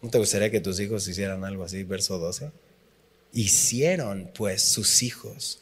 [0.01, 1.83] ¿No te gustaría que tus hijos hicieran algo así?
[1.83, 2.53] Verso 12.
[3.35, 5.59] Hicieron pues sus hijos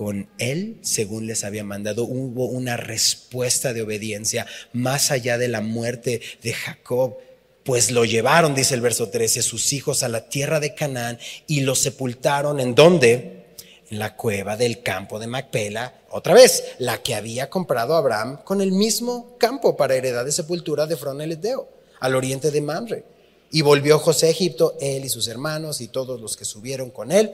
[0.00, 2.04] con él según les había mandado.
[2.04, 7.18] Hubo una respuesta de obediencia más allá de la muerte de Jacob.
[7.64, 11.60] Pues lo llevaron, dice el verso 13, sus hijos a la tierra de Canaán y
[11.60, 13.44] lo sepultaron en donde?
[13.90, 18.62] En la cueva del campo de Macpela, otra vez, la que había comprado Abraham con
[18.62, 23.04] el mismo campo para heredad de sepultura de Froneleteo, al oriente de Mamre.
[23.50, 27.12] Y volvió José a Egipto, él y sus hermanos y todos los que subieron con
[27.12, 27.32] él,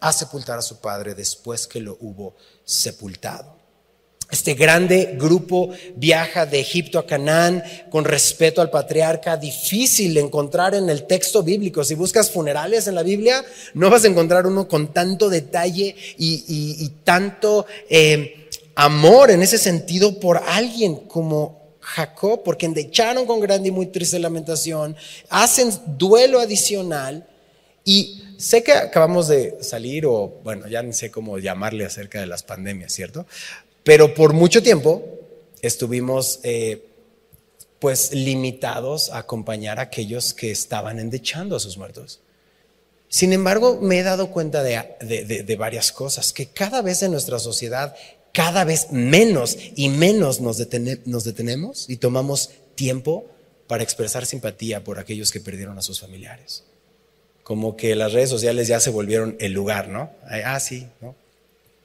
[0.00, 3.58] a sepultar a su padre después que lo hubo sepultado.
[4.30, 10.90] Este grande grupo viaja de Egipto a Canaán con respeto al patriarca, difícil encontrar en
[10.90, 11.82] el texto bíblico.
[11.82, 16.92] Si buscas funerales en la Biblia, no vas a encontrar uno con tanto detalle y,
[17.04, 23.72] tanto eh, amor en ese sentido por alguien como Jacob, porque endecharon con grande y
[23.72, 24.94] muy triste lamentación,
[25.30, 27.26] hacen duelo adicional
[27.82, 32.26] y sé que acabamos de salir, o bueno, ya no sé cómo llamarle acerca de
[32.26, 33.26] las pandemias, ¿cierto?
[33.82, 35.04] Pero por mucho tiempo
[35.60, 36.84] estuvimos eh,
[37.78, 42.20] pues limitados a acompañar a aquellos que estaban endechando a sus muertos.
[43.08, 47.96] Sin embargo, me he dado cuenta de, varias cosas, que cada vez en nuestra sociedad,
[48.32, 50.58] cada vez menos y menos nos,
[51.06, 53.26] nos detenemos y tomamos tiempo
[53.66, 56.64] para expresar simpatía por aquellos que perdieron a sus familiares.
[57.48, 60.10] Como que las redes sociales ya se volvieron el lugar, ¿no?
[60.44, 61.14] Ah, sí, ¿no?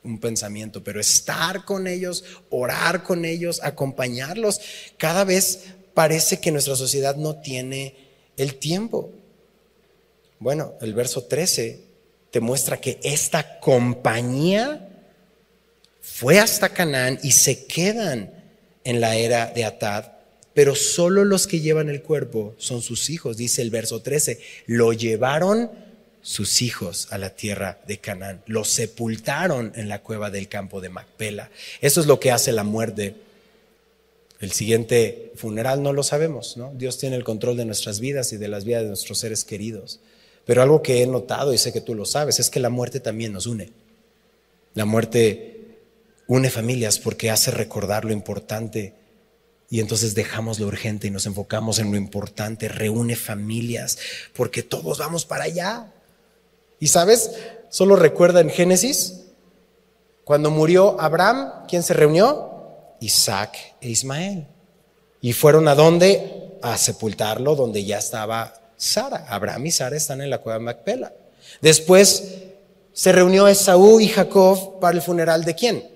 [0.04, 4.60] un pensamiento, pero estar con ellos, orar con ellos, acompañarlos,
[4.98, 7.96] cada vez parece que nuestra sociedad no tiene
[8.36, 9.12] el tiempo.
[10.40, 11.80] Bueno, el verso 13
[12.32, 14.90] te muestra que esta compañía
[16.02, 18.30] fue hasta Canaán y se quedan
[18.84, 20.13] en la era de Atad,
[20.54, 24.94] pero solo los que llevan el cuerpo son sus hijos, dice el verso 13, lo
[24.94, 25.72] llevaron
[26.22, 28.44] sus hijos a la tierra de Canaán.
[28.46, 31.50] Los sepultaron en la cueva del campo de Macpela.
[31.82, 33.16] Eso es lo que hace la muerte.
[34.40, 36.72] El siguiente funeral no lo sabemos, ¿no?
[36.76, 40.00] Dios tiene el control de nuestras vidas y de las vidas de nuestros seres queridos.
[40.46, 43.00] Pero algo que he notado y sé que tú lo sabes es que la muerte
[43.00, 43.72] también nos une.
[44.76, 45.78] La muerte
[46.28, 48.94] une familias porque hace recordar lo importante
[49.74, 53.98] y entonces dejamos lo urgente y nos enfocamos en lo importante, reúne familias
[54.36, 55.92] porque todos vamos para allá.
[56.80, 57.32] Y sabes,
[57.70, 59.22] solo recuerda en Génesis,
[60.26, 62.52] cuando murió Abraham, ¿quién se reunió?
[63.00, 64.46] Isaac e Ismael.
[65.22, 66.60] Y fueron a dónde?
[66.62, 69.26] A sepultarlo donde ya estaba Sara.
[69.28, 71.14] Abraham y Sara están en la cueva de Macpela.
[71.62, 72.44] Después
[72.94, 75.93] se reunió Esaú y Jacob para el funeral de quién?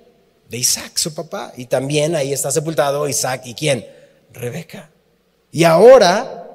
[0.49, 1.53] De Isaac, su papá.
[1.57, 3.85] Y también ahí está sepultado Isaac y quién?
[4.31, 4.89] Rebeca.
[5.51, 6.49] Y ahora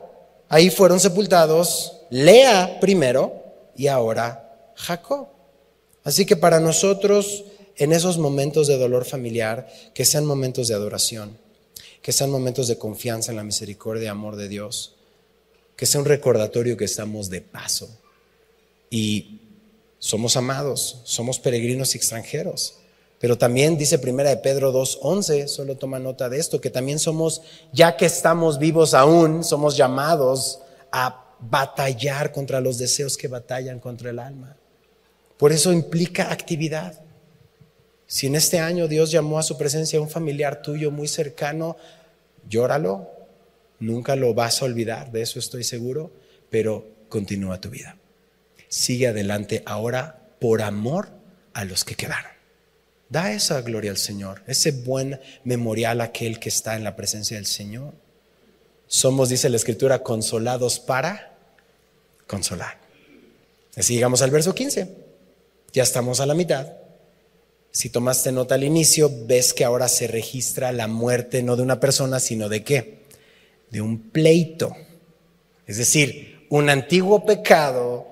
[0.49, 3.43] ahí fueron sepultados Lea primero
[3.75, 5.29] y ahora Jacob.
[6.05, 7.45] Así que para nosotros,
[7.77, 11.39] en esos momentos de dolor familiar, que sean momentos de adoración,
[12.03, 14.97] que sean momentos de confianza en la misericordia y amor de Dios,
[15.77, 17.89] que sea un recordatorio que estamos de paso
[18.91, 19.41] y
[19.99, 22.75] somos amados, somos peregrinos y extranjeros.
[23.23, 27.43] Pero también dice primera de Pedro 2:11, solo toma nota de esto, que también somos,
[27.73, 30.59] ya que estamos vivos aún, somos llamados
[30.91, 34.57] a batallar contra los deseos que batallan contra el alma.
[35.37, 37.01] Por eso implica actividad.
[38.09, 41.77] Si en este año Dios llamó a su presencia a un familiar tuyo muy cercano,
[42.49, 43.09] llóralo,
[43.79, 46.11] nunca lo vas a olvidar, de eso estoy seguro,
[46.51, 47.97] pero continúa tu vida.
[48.67, 51.11] Sigue adelante ahora por amor
[51.55, 52.32] a los que quedaron.
[53.13, 57.45] Da esa gloria al Señor, ese buen memorial aquel que está en la presencia del
[57.45, 57.93] Señor.
[58.87, 61.37] Somos, dice la Escritura, consolados para
[62.27, 62.81] consolar.
[63.77, 64.89] Así llegamos al verso 15.
[65.75, 66.73] Ya estamos a la mitad.
[67.71, 71.81] Si tomaste nota al inicio, ves que ahora se registra la muerte no de una
[71.81, 73.03] persona, sino de qué?
[73.69, 74.75] De un pleito.
[75.67, 78.07] Es decir, un antiguo pecado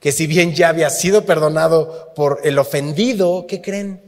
[0.00, 4.03] que si bien ya había sido perdonado por el ofendido, ¿qué creen?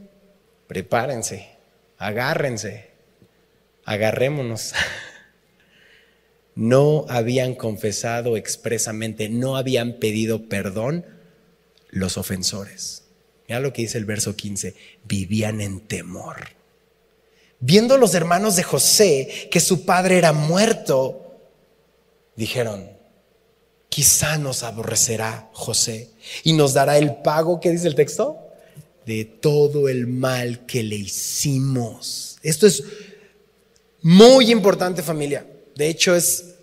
[0.67, 1.49] Prepárense,
[1.97, 2.91] agárrense,
[3.85, 4.73] agarrémonos.
[6.57, 11.05] no habían confesado expresamente, no habían pedido perdón
[11.89, 13.03] los ofensores.
[13.47, 14.75] Mira lo que dice el verso 15,
[15.05, 16.49] vivían en temor.
[17.59, 21.39] Viendo los hermanos de José que su padre era muerto,
[22.35, 22.89] dijeron,
[23.89, 26.09] quizá nos aborrecerá José
[26.43, 28.46] y nos dará el pago, ¿qué dice el texto?
[29.07, 32.37] De todo el mal que le hicimos.
[32.43, 32.83] Esto es
[34.03, 35.47] muy importante familia.
[35.75, 36.55] De hecho es,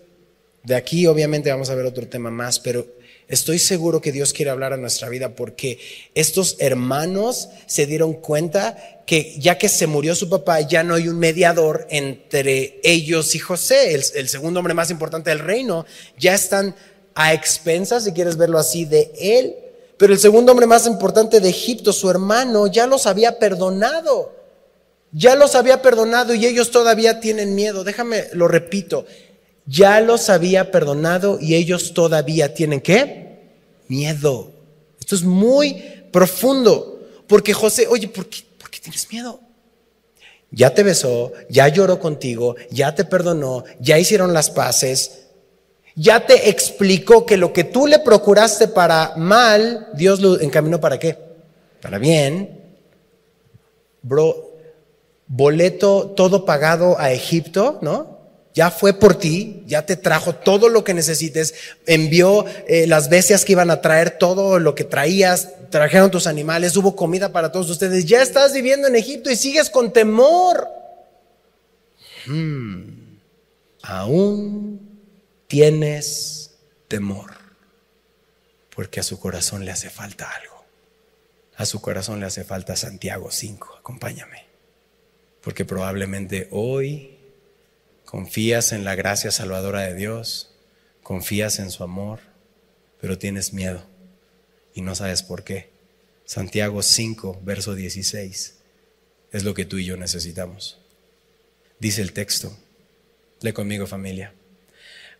[0.63, 2.95] de aquí obviamente vamos a ver otro tema más, pero
[3.27, 5.79] Estoy seguro que Dios quiere hablar a nuestra vida porque
[6.13, 11.07] estos hermanos se dieron cuenta que ya que se murió su papá, ya no hay
[11.07, 15.87] un mediador entre ellos y José, el, segundo hombre más importante del reino.
[16.19, 16.75] Ya están
[17.15, 19.55] a expensas, si quieres verlo así, de él.
[19.97, 24.33] Pero el segundo hombre más importante de Egipto, su hermano, ya los había perdonado.
[25.11, 27.83] Ya los había perdonado y ellos todavía tienen miedo.
[27.83, 29.05] Déjame, lo repito
[29.65, 33.39] ya los había perdonado y ellos todavía tienen qué?
[33.87, 34.51] Miedo.
[34.99, 37.07] Esto es muy profundo.
[37.27, 39.39] Porque José, oye, ¿por qué, ¿por qué tienes miedo?
[40.51, 45.24] Ya te besó, ya lloró contigo, ya te perdonó, ya hicieron las paces,
[45.95, 50.99] ya te explicó que lo que tú le procuraste para mal, Dios lo encaminó para
[50.99, 51.17] qué?
[51.81, 52.61] Para bien.
[54.01, 54.51] Bro,
[55.27, 58.15] boleto todo pagado a Egipto, ¿no?
[58.55, 61.53] ya fue por ti, ya te trajo todo lo que necesites,
[61.85, 66.77] envió eh, las bestias que iban a traer, todo lo que traías, trajeron tus animales,
[66.77, 70.69] hubo comida para todos ustedes, ya estás viviendo en Egipto y sigues con temor.
[72.25, 73.17] Hmm.
[73.83, 74.84] Aún
[75.47, 76.55] tienes
[76.87, 77.31] temor,
[78.75, 80.65] porque a su corazón le hace falta algo.
[81.57, 84.45] A su corazón le hace falta Santiago 5, acompáñame,
[85.41, 87.17] porque probablemente hoy
[88.03, 90.53] confías en la gracia salvadora de Dios,
[91.01, 92.19] confías en su amor,
[92.99, 93.83] pero tienes miedo
[94.73, 95.69] y no sabes por qué.
[96.25, 98.55] Santiago 5, verso 16,
[99.31, 100.79] es lo que tú y yo necesitamos.
[101.79, 102.57] Dice el texto,
[103.41, 104.33] lee conmigo familia,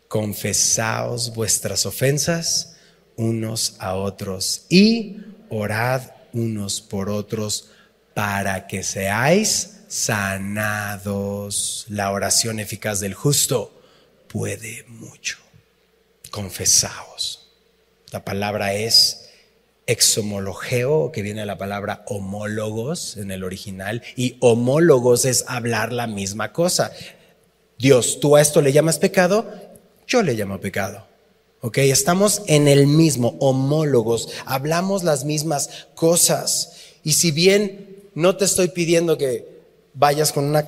[0.07, 2.75] confesaos vuestras ofensas
[3.15, 5.17] unos a otros y
[5.49, 6.01] orad
[6.33, 7.69] unos por otros
[8.13, 11.85] para que seáis sanados.
[11.89, 13.81] La oración eficaz del justo
[14.27, 15.37] puede mucho.
[16.31, 17.47] Confesaos.
[18.11, 19.29] La palabra es
[19.87, 26.07] exomologeo, que viene de la palabra homólogos en el original, y homólogos es hablar la
[26.07, 26.91] misma cosa.
[27.77, 29.51] Dios, tú a esto le llamas pecado,
[30.07, 31.05] yo le llamo pecado.
[31.61, 31.79] ¿Ok?
[31.79, 36.73] Estamos en el mismo, homólogos, hablamos las mismas cosas.
[37.03, 39.55] Y si bien no te estoy pidiendo que
[39.95, 40.67] vayas con una,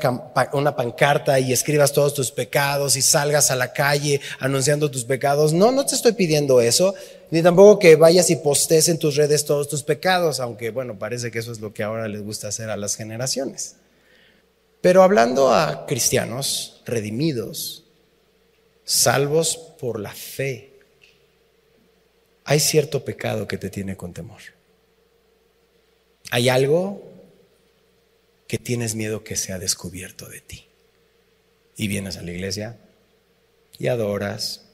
[0.54, 5.54] una, pancarta y escribas todos tus pecados y salgas a la calle anunciando tus pecados.
[5.54, 6.96] No, no te estoy pidiendo eso,
[7.30, 11.30] ni tampoco que vayas y postes en tus redes todos tus pecados, aunque bueno, parece
[11.30, 13.76] que eso es lo que ahora les gusta hacer a las generaciones.
[14.82, 17.84] Pero hablando a cristianos redimidos,
[18.88, 20.72] salvos por la fe,
[22.46, 24.42] hay cierto pecado que te tiene con temor.
[26.32, 27.04] Hay algo
[28.48, 30.66] que tienes miedo que sea descubierto de ti.
[31.76, 32.80] Y vienes a la iglesia
[33.78, 34.66] y adoras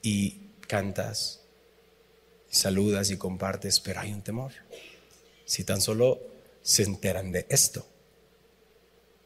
[0.00, 1.42] y cantas
[2.50, 4.52] y saludas y compartes, pero hay un temor.
[5.44, 6.20] Si tan solo
[6.62, 7.84] se enteran de esto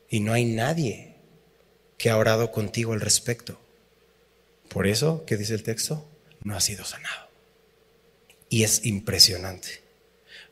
[0.08, 1.09] y no hay nadie
[2.00, 3.60] que ha orado contigo al respecto.
[4.70, 6.08] Por eso, ¿qué dice el texto?
[6.42, 7.28] No ha sido sanado.
[8.48, 9.82] Y es impresionante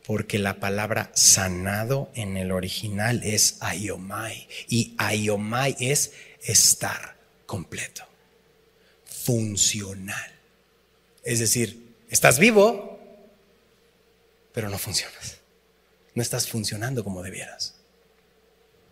[0.07, 8.05] porque la palabra sanado en el original es ayomai y ayomai es estar completo,
[9.07, 10.31] funcional.
[11.25, 13.01] Es decir, estás vivo,
[14.53, 15.39] pero no funcionas.
[16.15, 17.75] No estás funcionando como debieras.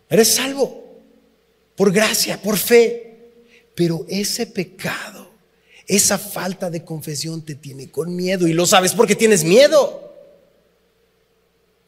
[0.09, 0.86] Eres salvo
[1.77, 3.19] por gracia, por fe,
[3.75, 5.31] pero ese pecado,
[5.85, 10.03] esa falta de confesión te tiene con miedo y lo sabes porque tienes miedo.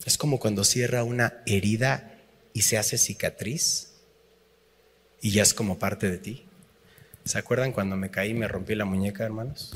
[0.05, 2.19] Es como cuando cierra una herida
[2.53, 3.89] y se hace cicatriz
[5.21, 6.45] y ya es como parte de ti.
[7.25, 9.73] ¿Se acuerdan cuando me caí y me rompí la muñeca, hermanos?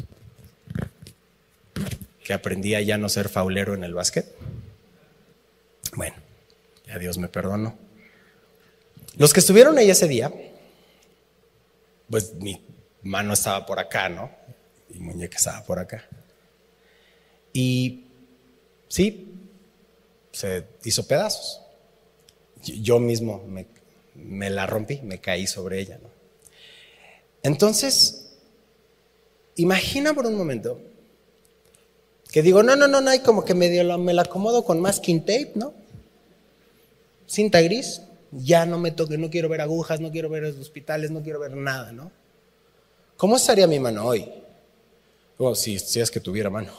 [2.24, 4.26] Que aprendí a ya no ser faulero en el básquet.
[5.96, 6.16] Bueno,
[6.88, 7.78] ya Dios me perdonó.
[9.16, 10.34] Los que estuvieron ahí ese día,
[12.10, 12.62] pues mi
[13.04, 14.32] mano estaba por acá, ¿no?
[14.90, 16.04] Mi muñeca estaba por acá.
[17.54, 18.06] Y
[18.88, 19.34] sí,
[20.32, 21.62] se hizo pedazos.
[22.64, 23.46] Yo mismo
[24.16, 26.00] me, la rompí, me caí sobre ella.
[27.44, 28.32] Entonces,
[29.56, 30.80] imagina por un momento
[32.32, 35.22] Que digo, no, no, no, no, hay como que medio me la acomodo con masking
[35.22, 35.74] tape, ¿no?
[37.28, 38.02] Cinta gris,
[38.38, 41.56] ya no me toque, no quiero ver agujas, no quiero ver hospitales, no quiero ver
[41.56, 42.12] nada, ¿no?
[43.18, 44.30] ¿Cómo estaría mi mano hoy?
[45.38, 46.72] Oh, si, es que tuviera mano.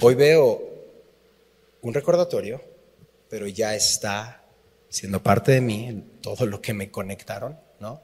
[0.00, 0.62] Hoy veo
[1.82, 2.60] un recordatorio,
[3.28, 4.44] pero ya está
[4.88, 8.00] siendo parte de mí, todo lo que me conectaron, ¿no?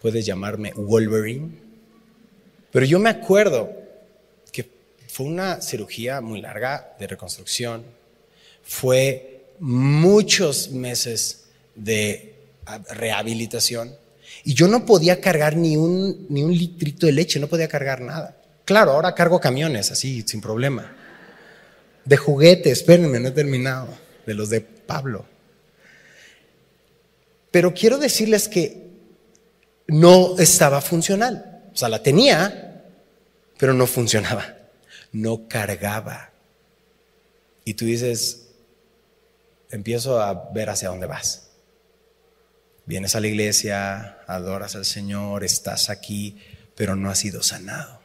[0.00, 1.58] Puedes llamarme Wolverine.
[2.70, 3.70] Pero yo me acuerdo
[4.52, 4.68] que
[5.08, 7.84] fue una cirugía muy larga de reconstrucción,
[8.62, 11.44] fue muchos meses
[11.74, 12.34] de
[12.90, 13.94] rehabilitación
[14.44, 18.00] y yo no podía cargar ni un, ni un litrito de leche, no podía cargar
[18.00, 18.36] nada.
[18.64, 20.94] Claro, ahora cargo camiones, así, sin problema.
[22.04, 23.88] De juguetes, espérenme, no he terminado,
[24.26, 25.26] de los de Pablo.
[27.50, 28.88] Pero quiero decirles que
[29.86, 31.62] no estaba funcional.
[31.72, 32.84] O sea, la tenía,
[33.58, 34.56] pero no funcionaba.
[35.12, 36.30] No cargaba.
[37.64, 38.47] Y tú dices,
[39.70, 41.48] empiezo a ver hacia dónde vas.
[42.86, 46.38] Vienes a la iglesia, adoras al Señor, estás aquí,
[46.74, 48.00] pero no has sido sanado.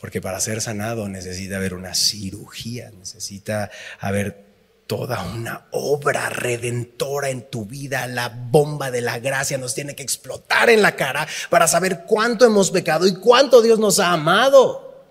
[0.00, 4.44] Porque para ser sanado necesita haber una cirugía, necesita haber
[4.86, 8.06] toda una obra redentora en tu vida.
[8.06, 12.44] La bomba de la gracia nos tiene que explotar en la cara para saber cuánto
[12.44, 15.06] hemos pecado y cuánto Dios nos ha amado.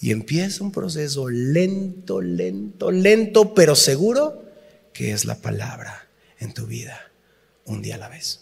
[0.00, 4.45] Y empieza un proceso lento, lento, lento, pero seguro
[4.96, 6.08] que es la palabra
[6.40, 7.10] en tu vida
[7.66, 8.40] un día a la vez.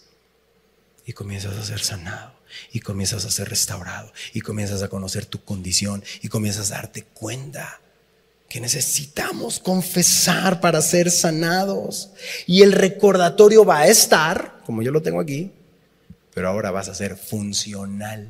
[1.05, 2.33] Y comienzas a ser sanado,
[2.71, 7.03] y comienzas a ser restaurado, y comienzas a conocer tu condición, y comienzas a darte
[7.03, 7.81] cuenta
[8.47, 12.11] que necesitamos confesar para ser sanados.
[12.47, 15.51] Y el recordatorio va a estar, como yo lo tengo aquí,
[16.33, 18.29] pero ahora vas a ser funcional.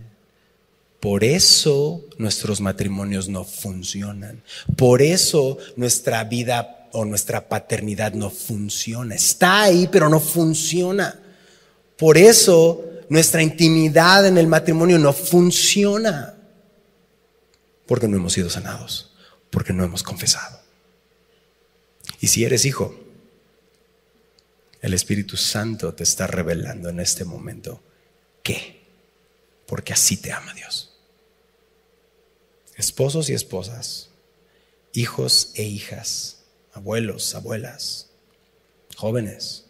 [0.99, 4.41] Por eso nuestros matrimonios no funcionan.
[4.75, 9.15] Por eso nuestra vida o nuestra paternidad no funciona.
[9.15, 11.19] Está ahí, pero no funciona.
[11.97, 16.35] Por eso nuestra intimidad en el matrimonio no funciona.
[17.85, 19.13] Porque no hemos sido sanados,
[19.49, 20.59] porque no hemos confesado.
[22.19, 22.95] Y si eres hijo,
[24.81, 27.81] el Espíritu Santo te está revelando en este momento
[28.43, 28.81] que,
[29.67, 30.91] porque así te ama Dios.
[32.75, 34.09] Esposos y esposas,
[34.93, 36.34] hijos e hijas,
[36.75, 38.09] abuelos, abuelas,
[38.97, 39.65] jóvenes,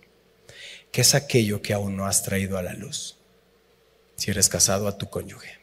[0.91, 3.17] ¿qué es aquello que aún no has traído a la luz?
[4.15, 5.59] Si eres casado a tu cónyuge,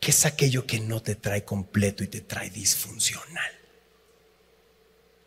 [0.00, 3.52] ¿qué es aquello que no te trae completo y te trae disfuncional?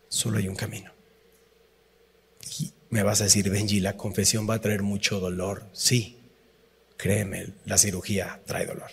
[0.07, 0.93] Solo hay un camino.
[2.57, 5.67] Y me vas a decir, Benji, la confesión va a traer mucho dolor.
[5.73, 6.19] Sí,
[6.95, 8.91] créeme, la cirugía trae dolor.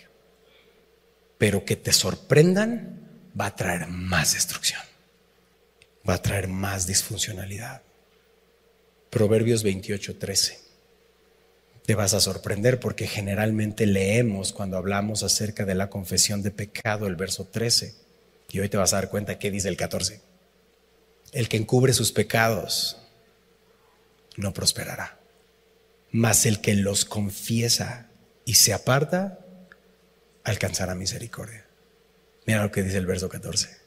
[1.38, 4.91] Pero que te sorprendan va a traer más destrucción
[6.08, 7.82] va a traer más disfuncionalidad.
[9.10, 10.58] Proverbios 28, 13.
[11.84, 17.06] Te vas a sorprender porque generalmente leemos cuando hablamos acerca de la confesión de pecado
[17.06, 17.94] el verso 13.
[18.50, 20.20] Y hoy te vas a dar cuenta qué dice el 14.
[21.32, 22.98] El que encubre sus pecados
[24.36, 25.18] no prosperará,
[26.10, 28.08] mas el que los confiesa
[28.44, 29.38] y se aparta
[30.44, 31.66] alcanzará misericordia.
[32.46, 33.81] Mira lo que dice el verso 14.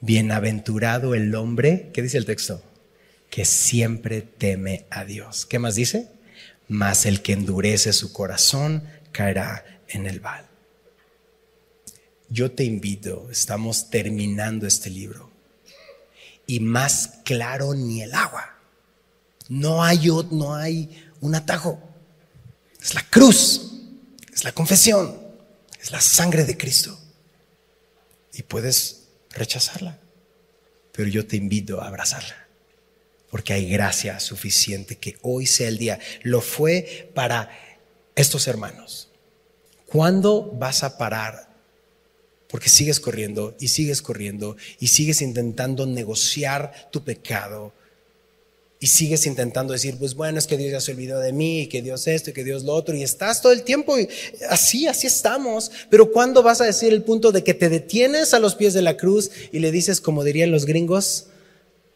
[0.00, 2.62] Bienaventurado el hombre, ¿qué dice el texto?
[3.30, 5.46] Que siempre teme a Dios.
[5.46, 6.08] ¿Qué más dice?
[6.68, 10.46] Mas el que endurece su corazón caerá en el val.
[12.30, 15.30] Yo te invito, estamos terminando este libro.
[16.46, 18.58] Y más claro ni el agua.
[19.48, 21.82] No hay, no hay un atajo.
[22.80, 23.72] Es la cruz,
[24.32, 25.18] es la confesión,
[25.80, 26.98] es la sangre de Cristo.
[28.32, 28.97] Y puedes
[29.38, 29.98] rechazarla.
[30.92, 32.48] Pero yo te invito a abrazarla.
[33.30, 35.98] Porque hay gracia suficiente que hoy sea el día.
[36.22, 37.50] Lo fue para
[38.14, 39.08] estos hermanos.
[39.86, 41.48] ¿Cuándo vas a parar?
[42.48, 47.72] Porque sigues corriendo y sigues corriendo y sigues intentando negociar tu pecado
[48.80, 51.66] y sigues intentando decir, pues bueno, es que Dios ya se olvidó de mí, y
[51.66, 54.08] que Dios esto y que Dios lo otro, y estás todo el tiempo y
[54.48, 55.70] así, así estamos.
[55.90, 58.82] Pero ¿cuándo vas a decir el punto de que te detienes a los pies de
[58.82, 61.26] la cruz y le dices, como dirían los gringos,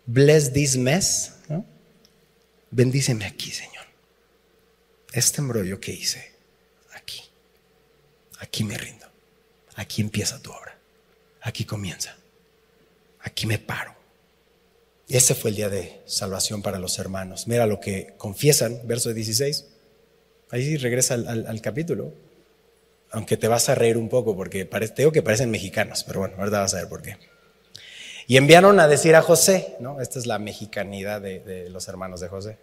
[0.06, 1.32] bless this mess?
[2.72, 3.84] Bendíceme aquí, Señor.
[5.12, 6.32] Este embrollo que hice,
[6.94, 7.22] aquí,
[8.38, 9.06] aquí me rindo,
[9.74, 10.76] aquí empieza tu obra,
[11.42, 12.16] aquí comienza,
[13.20, 14.01] aquí me paro
[15.08, 17.46] ese fue el día de salvación para los hermanos.
[17.46, 19.66] Mira lo que confiesan, verso 16.
[20.50, 22.12] Ahí regresa al, capítulo.
[23.10, 26.36] aunque te vas a reír un poco porque te digo que parecen mexicanos, pero bueno,
[26.38, 27.16] ahorita vas a ver por qué.
[28.26, 30.00] Y enviaron a decir a José, ¿no?
[30.00, 32.58] Esta es la mexicanidad de, de los hermanos de José.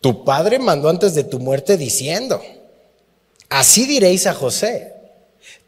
[0.00, 2.42] Tu padre mandó antes de tu muerte diciendo,
[3.48, 4.94] así diréis a José,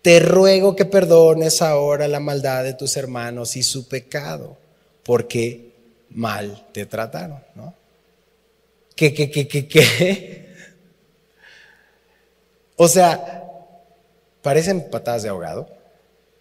[0.02, 4.58] te ruego que perdones ahora la maldad de tus hermanos y su pecado,
[5.04, 5.72] porque
[6.10, 7.74] mal te trataron, ¿no?
[8.96, 10.54] ¿Qué, qué, qué, qué, qué?
[12.76, 13.44] O sea,
[14.42, 15.68] parecen patadas de ahogado,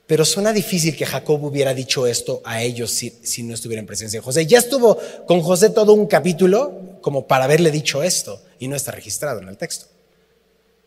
[0.07, 3.87] pero suena difícil que Jacob hubiera dicho esto a ellos si, si, no estuviera en
[3.87, 4.45] presencia de José.
[4.45, 4.97] Ya estuvo
[5.27, 9.49] con José todo un capítulo como para haberle dicho esto y no está registrado en
[9.49, 9.85] el texto.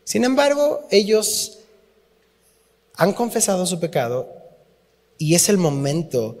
[0.03, 1.59] Sin embargo, ellos
[2.95, 4.33] han confesado su pecado
[5.17, 6.37] y es el momento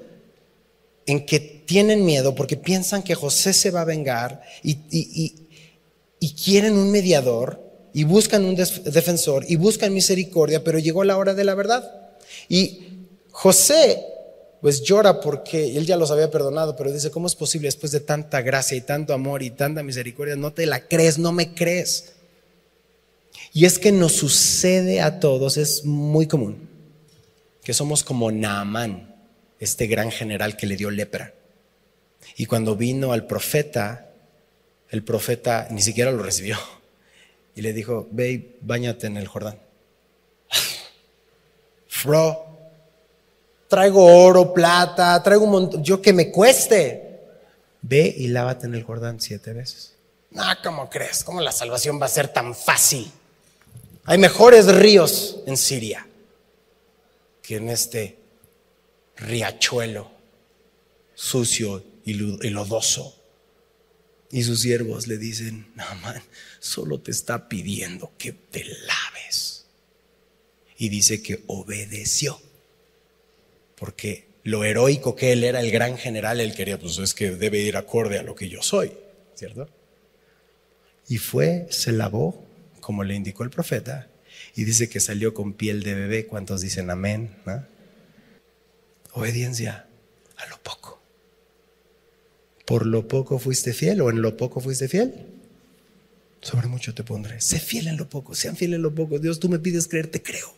[1.07, 4.75] en que tienen miedo porque piensan que José se va a vengar y,
[6.43, 11.45] quieren un mediador y buscan un defensor y buscan misericordia, pero llegó la hora de
[11.45, 12.11] la verdad.
[12.49, 12.81] Y
[13.31, 14.03] José,
[14.61, 18.01] pues llora porque él ya los había perdonado, pero dice, ¿cómo es posible después de
[18.01, 20.35] tanta gracia y tanto amor y tanta misericordia?
[20.35, 22.13] No te la crees, no me crees.
[23.53, 26.67] Y es que nos sucede a todos, es muy común,
[27.63, 29.06] que somos como Naamán,
[29.59, 31.33] este gran general que le dio lepra.
[32.35, 34.09] Y cuando vino al profeta,
[34.89, 36.57] el profeta ni siquiera lo recibió.
[37.55, 39.59] Y le dijo, ve y bañate en el Jordán.
[42.03, 42.57] Bro,
[43.67, 47.03] traigo oro, plata, traigo un montón, yo que me cueste.
[47.81, 49.95] Ve y lávate en el Jordán siete veces.
[50.31, 51.23] No, ¿cómo crees?
[51.23, 53.11] ¿Cómo la salvación va a ser tan fácil?
[54.05, 56.07] Hay mejores ríos en Siria
[57.41, 58.17] que en este
[59.17, 60.11] riachuelo
[61.17, 63.15] sucio y lodoso.
[64.29, 66.21] Y sus siervos le dicen, no, man,
[66.59, 69.65] solo te está pidiendo que te laves
[70.77, 72.39] y dice que obedeció.
[73.75, 77.59] Porque lo heroico que él era, el gran general, él quería, pues es que debe
[77.59, 78.91] ir acorde a lo que yo soy,
[79.33, 79.69] ¿cierto?
[81.07, 82.45] Y fue, se lavó,
[82.81, 84.09] como le indicó el profeta,
[84.55, 86.27] y dice que salió con piel de bebé.
[86.27, 87.35] ¿Cuántos dicen amén?
[89.13, 89.87] Obediencia
[90.37, 91.01] a lo poco.
[92.65, 95.13] ¿Por lo poco fuiste fiel o en lo poco fuiste fiel?
[96.41, 97.41] Sobre mucho te pondré.
[97.41, 99.19] Sé fiel en lo poco, sean fiel en lo poco.
[99.19, 100.53] Dios, tú me pides creer, te creo.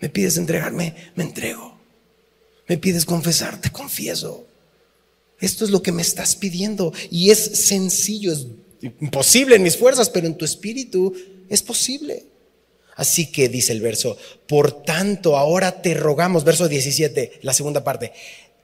[0.00, 1.78] Me pides entregarme, me entrego.
[2.68, 4.46] Me pides confesar, te confieso.
[5.40, 6.92] Esto es lo que me estás pidiendo.
[7.10, 8.46] Y es sencillo, es
[9.00, 11.14] imposible en mis fuerzas, pero en tu espíritu
[11.48, 12.24] es posible.
[12.96, 14.16] Así que dice el verso,
[14.46, 18.12] por tanto ahora te rogamos, verso 17, la segunda parte,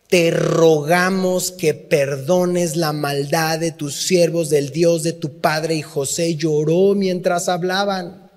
[0.09, 5.77] te rogamos que perdones la maldad de tus siervos, del Dios de tu Padre.
[5.77, 8.29] Y José lloró mientras hablaban.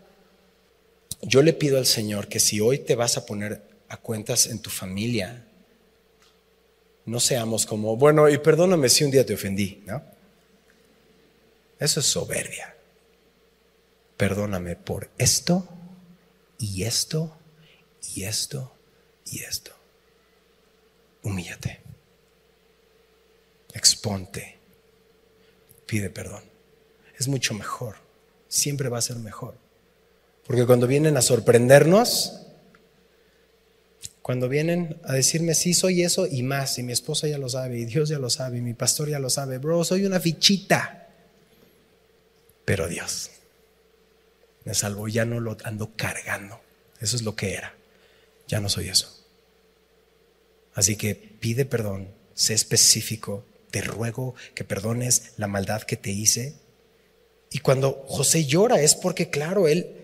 [1.22, 4.60] Yo le pido al Señor que si hoy te vas a poner a cuentas en
[4.60, 5.46] tu familia,
[7.06, 10.02] no seamos como, bueno, y perdóname si un día te ofendí, ¿no?
[11.80, 12.76] Eso es soberbia.
[14.16, 15.68] Perdóname por esto
[16.64, 17.36] y esto
[18.16, 18.72] y esto
[19.26, 19.72] y esto.
[21.24, 21.82] Humíllate.
[23.74, 24.57] Exponte.
[25.86, 26.43] Pide perdón.
[27.20, 27.97] Es mucho mejor.
[28.47, 29.55] Siempre va a ser mejor.
[30.45, 32.45] Porque cuando vienen a sorprendernos,
[34.22, 37.78] cuando vienen a decirme, sí, soy eso y más, y mi esposa ya lo sabe,
[37.80, 41.09] y Dios ya lo sabe, y mi pastor ya lo sabe, bro, soy una fichita.
[42.64, 43.33] Pero Dios
[44.66, 46.59] me salvó, ya no lo ando cargando.
[46.99, 47.76] Eso es lo que era.
[48.47, 49.09] Ya no soy eso.
[50.74, 56.55] Así que pide perdón, sé específico, te ruego que perdones la maldad que te hice.
[57.51, 60.03] Y cuando José llora es porque, claro, él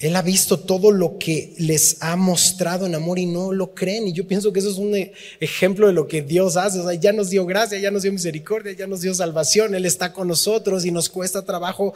[0.00, 4.06] él ha visto todo lo que les ha mostrado en amor y no lo creen.
[4.06, 4.94] Y yo pienso que eso es un
[5.40, 6.78] ejemplo de lo que Dios hace.
[6.78, 9.74] O sea, ya nos dio gracia, ya nos dio misericordia, ya nos dio salvación.
[9.74, 11.94] Él está con nosotros y nos cuesta trabajo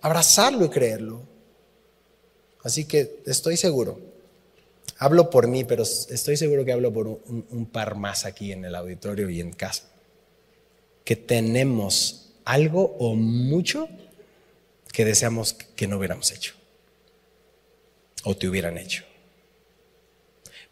[0.00, 1.22] abrazarlo y creerlo.
[2.62, 3.98] Así que estoy seguro.
[4.98, 8.74] Hablo por mí, pero estoy seguro que hablo por un, par más aquí en el
[8.74, 9.84] auditorio y en casa.
[11.04, 13.88] Que tenemos algo o mucho
[14.92, 16.54] que deseamos que no hubiéramos hecho
[18.24, 19.04] o te hubieran hecho.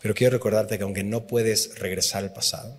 [0.02, 2.78] Pero quiero recordarte que aunque no puedes regresar al pasado,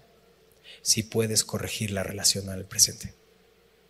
[0.83, 3.13] sí puedes corregir la relación al presente.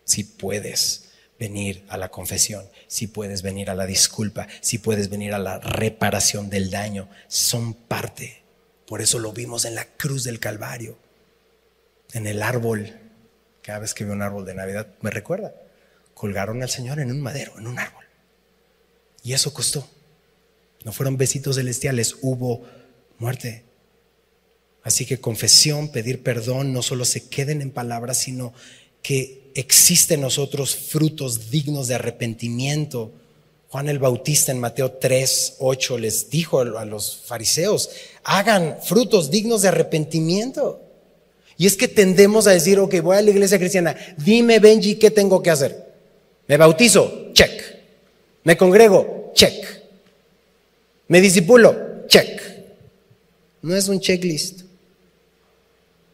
[0.05, 1.09] Sí puedes
[1.40, 5.60] venir a la confesión, sí puedes venir a la disculpa, sí puedes venir a la
[5.60, 7.10] reparación del daño.
[7.28, 8.44] Son parte.
[8.86, 10.98] Por eso lo vimos en la cruz del Calvario,
[12.12, 13.00] en el árbol.
[13.62, 15.54] Cada vez que veo un árbol de Navidad, me recuerda.
[16.14, 18.04] Colgaron al Señor en un madero, en un árbol.
[19.24, 19.90] Y eso costó.
[20.84, 22.66] No fueron besitos celestiales, hubo
[23.18, 23.64] muerte.
[24.84, 28.54] Así que confesión, pedir perdón, no solo se queden en palabras, sino
[29.02, 33.12] que existen en nosotros frutos dignos de arrepentimiento.
[33.70, 37.89] Juan el Bautista en Mateo 3, 8 les dijo a los fariseos,
[38.24, 40.82] hagan frutos dignos de arrepentimiento.
[41.58, 45.12] Y es que tendemos a decir, ok, voy a la iglesia cristiana, dime Benji, ¿qué
[45.12, 45.93] tengo que hacer?
[46.47, 47.62] Me bautizo, check.
[48.43, 49.66] Me congrego, check.
[51.10, 52.41] Me disipulo, check.
[53.62, 54.62] No es un checklist.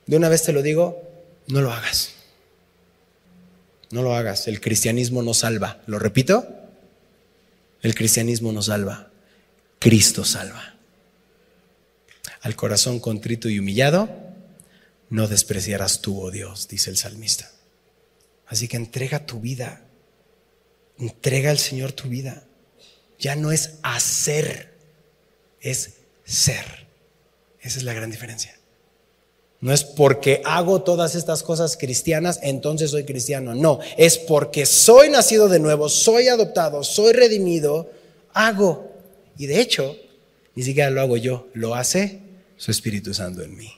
[0.08, 1.02] De una vez te lo digo,
[1.48, 2.14] no lo hagas.
[3.92, 4.48] No lo hagas.
[4.48, 5.82] El cristianismo no salva.
[5.88, 6.48] ¿Lo repito?
[7.82, 9.12] El cristianismo no salva.
[9.80, 10.76] Cristo salva.
[12.42, 14.10] Al corazón contrito y humillado,
[15.10, 17.52] no despreciarás tú, oh Dios, dice el salmista.
[18.48, 19.82] Así que entrega tu vida.
[20.98, 22.44] Entrega al Señor tu vida.
[23.20, 24.74] Ya no es hacer,
[25.62, 26.88] es ser.
[27.62, 28.56] Esa es la gran diferencia.
[29.66, 33.55] No es porque hago todas estas cosas cristianas, entonces soy cristiano.
[33.55, 37.89] No, es porque soy nacido de nuevo, soy adoptado, soy redimido,
[38.32, 38.91] hago.
[39.39, 39.97] Y de hecho,
[40.53, 42.20] ni siquiera lo hago yo, lo hace
[42.57, 43.72] su Espíritu Santo en mí.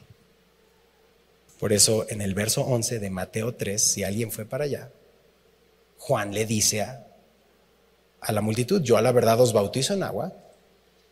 [1.57, 4.91] Por eso en el verso 11 de Mateo 3, si alguien fue para allá,
[5.99, 7.07] Juan le dice a,
[8.19, 10.33] a la multitud, yo a la verdad os bautizo en agua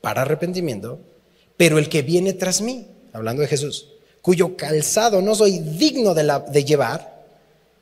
[0.01, 0.99] para arrepentimiento,
[1.55, 3.94] pero el que viene tras mí, hablando de Jesús,
[4.25, 7.27] cuyo calzado no soy digno de, llevar,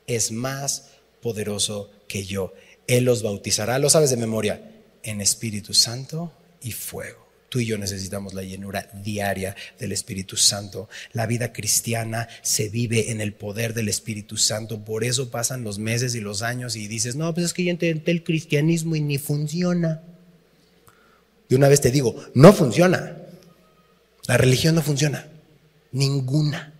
[0.06, 0.90] es más
[1.22, 2.52] poderoso que yo.
[2.86, 4.60] Él los bautizará, lo sabes de memoria,
[5.02, 7.26] en Espíritu Santo y fuego.
[7.48, 10.90] Tú y yo necesitamos la llenura diaria del Espíritu Santo.
[11.14, 14.84] La vida cristiana se vive en el poder del Espíritu Santo.
[14.84, 17.70] Por eso pasan los meses y los años y dices, no, pues es que yo
[17.70, 20.02] intenté el cristianismo y ni funciona.
[21.48, 23.16] De una vez te digo, no funciona.
[24.26, 25.30] La religión no funciona.
[25.94, 26.74] Ninguna.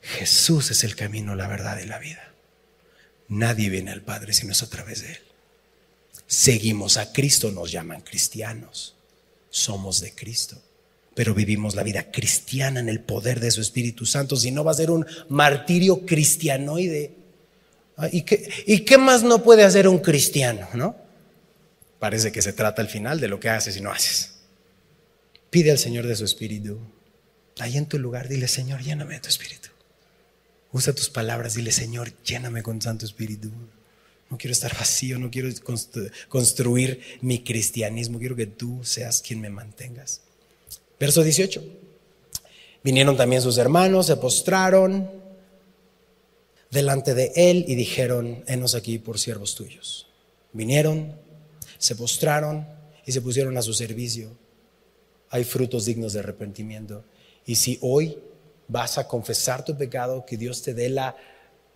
[0.00, 2.32] Jesús es el camino, la verdad y la vida.
[3.28, 5.18] Nadie viene al Padre si no es a través de Él.
[6.28, 8.94] Seguimos a Cristo, nos llaman cristianos.
[9.50, 10.62] Somos de Cristo.
[11.14, 14.36] Pero vivimos la vida cristiana en el poder de su Espíritu Santo.
[14.36, 17.12] Si no va a ser un martirio cristianoide.
[17.96, 20.68] Ah, ¿Y qué, ¿Y qué más no puede hacer un cristiano?
[20.74, 20.94] ¿No?
[21.98, 24.34] Parece que se trata al final de lo que haces y no haces.
[25.50, 26.78] Pide al Señor de su Espíritu
[27.60, 29.70] ahí en tu lugar, dile, Señor, lléname de tu espíritu.
[30.72, 33.50] Usa tus palabras, dile, Señor, lléname con Santo Espíritu.
[34.30, 35.48] No quiero estar vacío, no quiero
[36.28, 40.20] construir mi cristianismo, quiero que tú seas quien me mantengas.
[41.00, 41.62] Verso 18.
[42.84, 45.10] Vinieron también sus hermanos, se postraron
[46.70, 50.06] delante de él y dijeron, henos aquí por siervos tuyos.
[50.52, 51.16] Vinieron,
[51.78, 52.66] se postraron
[53.04, 54.30] y se pusieron a su servicio.
[55.30, 57.04] Hay frutos dignos de arrepentimiento.
[57.46, 58.18] Y si hoy
[58.68, 61.16] vas a confesar tu pecado, que Dios te dé la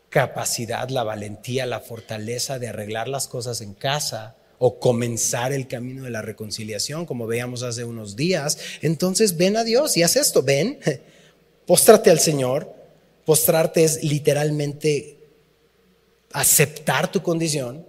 [0.09, 6.05] capacidad, la valentía, la fortaleza de arreglar las cosas en casa o comenzar el camino
[6.05, 10.43] de la reconciliación, como veíamos hace unos días, entonces ven a Dios y haz esto,
[10.43, 10.79] ven,
[11.67, 12.73] póstrate al Señor.
[13.25, 15.17] Postrarte es literalmente
[16.33, 17.87] aceptar tu condición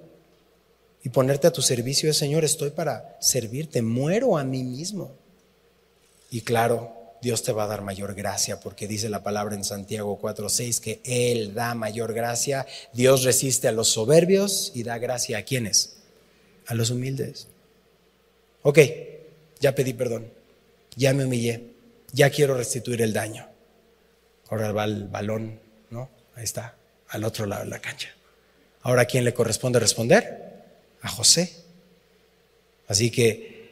[1.03, 5.11] y ponerte a tu servicio Señor, estoy para servirte, muero a mí mismo.
[6.31, 10.19] Y claro, Dios te va a dar mayor gracia, porque dice la palabra en Santiago
[10.21, 12.65] 4:6 que Él da mayor gracia.
[12.93, 15.97] Dios resiste a los soberbios y da gracia a quienes?
[16.67, 17.47] A los humildes.
[18.61, 18.79] Ok,
[19.59, 20.31] ya pedí perdón,
[20.95, 21.63] ya me humillé,
[22.11, 23.47] ya quiero restituir el daño.
[24.49, 25.59] Ahora va el balón,
[25.89, 26.09] ¿no?
[26.35, 26.75] Ahí está,
[27.09, 28.09] al otro lado de la cancha.
[28.81, 30.63] Ahora, ¿a quién le corresponde responder?
[31.01, 31.51] A José.
[32.87, 33.71] Así que,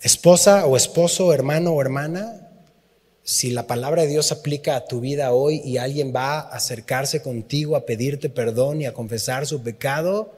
[0.00, 2.45] esposa o esposo, hermano o hermana,
[3.26, 7.22] si la palabra de Dios aplica a tu vida hoy y alguien va a acercarse
[7.22, 10.32] contigo a pedirte perdón y a confesar su pecado,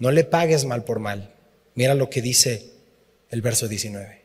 [0.00, 1.30] no le pagues mal por mal.
[1.76, 2.72] Mira lo que dice
[3.30, 4.22] el verso 19.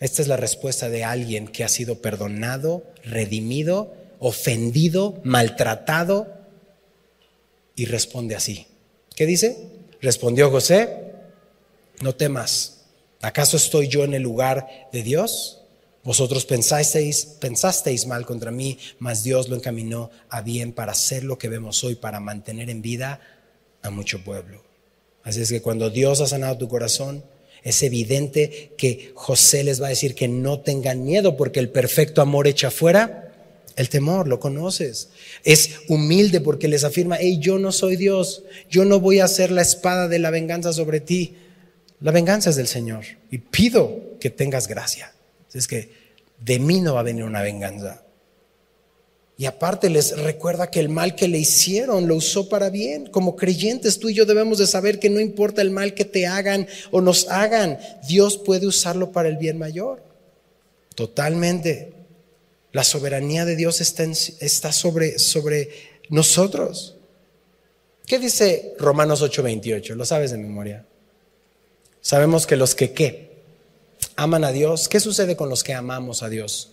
[0.00, 6.26] Esta es la respuesta de alguien que ha sido perdonado, redimido, ofendido, maltratado
[7.74, 8.66] y responde así.
[9.14, 9.56] ¿Qué dice?
[10.02, 11.14] Respondió José,
[12.02, 12.82] no temas,
[13.22, 15.62] ¿acaso estoy yo en el lugar de Dios?
[16.06, 21.48] Vosotros pensasteis, mal contra mí, mas Dios lo encaminó a bien para hacer lo que
[21.48, 23.20] vemos hoy, para mantener en vida
[23.82, 24.62] a mucho pueblo.
[25.24, 27.24] Así es que cuando Dios ha sanado tu corazón,
[27.64, 32.22] es evidente que José les va a decir que no tengan miedo porque el perfecto
[32.22, 33.24] amor echa fuera
[33.74, 35.08] el temor, lo conoces.
[35.42, 39.50] Es humilde porque les afirma, hey, yo no soy Dios, yo no voy a hacer
[39.50, 41.34] la espada de la venganza sobre ti.
[42.00, 45.12] La venganza es del Señor y pido que tengas gracia.
[45.56, 45.90] Es que
[46.40, 48.02] de mí no va a venir una venganza.
[49.38, 53.06] Y aparte les recuerda que el mal que le hicieron lo usó para bien.
[53.06, 56.26] Como creyentes tú y yo debemos de saber que no importa el mal que te
[56.26, 57.78] hagan o nos hagan,
[58.08, 60.02] Dios puede usarlo para el bien mayor.
[60.94, 61.92] Totalmente.
[62.72, 65.70] La soberanía de Dios está, sobre, sobre
[66.08, 66.96] nosotros.
[68.06, 69.94] ¿Qué dice Romanos 8:28?
[69.94, 70.86] Lo sabes de memoria.
[72.00, 73.25] Sabemos que los que qué?
[74.16, 74.88] Aman a Dios.
[74.88, 76.72] ¿Qué sucede con los que amamos a Dios?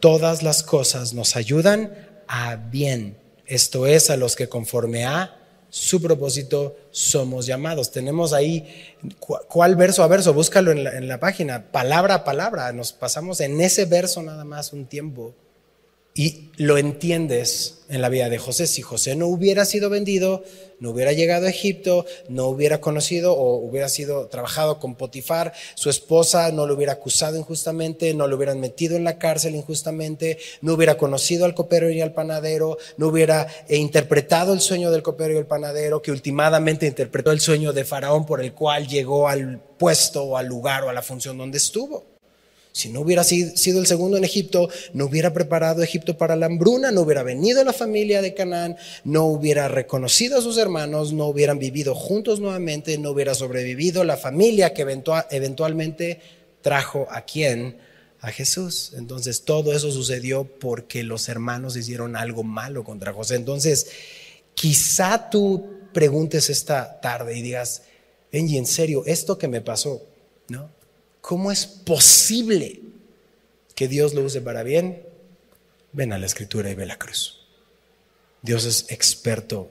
[0.00, 1.92] todas las cosas nos ayudan
[2.26, 3.16] a bien.
[3.46, 5.34] Esto es a los que conforme a
[5.70, 7.90] su propósito somos llamados.
[7.90, 10.32] Tenemos ahí, ¿cuál verso a verso?
[10.32, 12.72] Búscalo en la, en la página, palabra a palabra.
[12.72, 15.34] Nos pasamos en ese verso nada más un tiempo.
[16.18, 18.66] Y lo entiendes en la vida de José.
[18.66, 20.42] Si José no hubiera sido vendido,
[20.80, 25.90] no hubiera llegado a Egipto, no hubiera conocido o hubiera sido trabajado con Potifar, su
[25.90, 30.74] esposa no lo hubiera acusado injustamente, no lo hubieran metido en la cárcel injustamente, no
[30.74, 35.34] hubiera conocido al copero y al panadero, no hubiera eh, interpretado el sueño del copero
[35.34, 39.60] y el panadero, que últimamente interpretó el sueño de Faraón por el cual llegó al
[39.78, 42.07] puesto o al lugar o a la función donde estuvo.
[42.78, 46.92] Si no hubiera sido el segundo en Egipto, no hubiera preparado Egipto para la hambruna,
[46.92, 51.58] no hubiera venido la familia de Canaán, no hubiera reconocido a sus hermanos, no hubieran
[51.58, 56.20] vivido juntos nuevamente, no hubiera sobrevivido la familia que eventualmente
[56.62, 57.78] trajo a quién?
[58.20, 58.92] A Jesús.
[58.96, 63.34] Entonces todo eso sucedió porque los hermanos hicieron algo malo contra José.
[63.34, 63.88] Entonces,
[64.54, 67.82] quizá tú preguntes esta tarde y digas,
[68.30, 70.00] Benji, en serio, esto que me pasó,
[70.46, 70.77] ¿no?
[71.28, 72.80] ¿Cómo es posible
[73.74, 75.02] que Dios lo use para bien?
[75.92, 77.46] Ven a la escritura y ve la cruz.
[78.40, 79.70] Dios es experto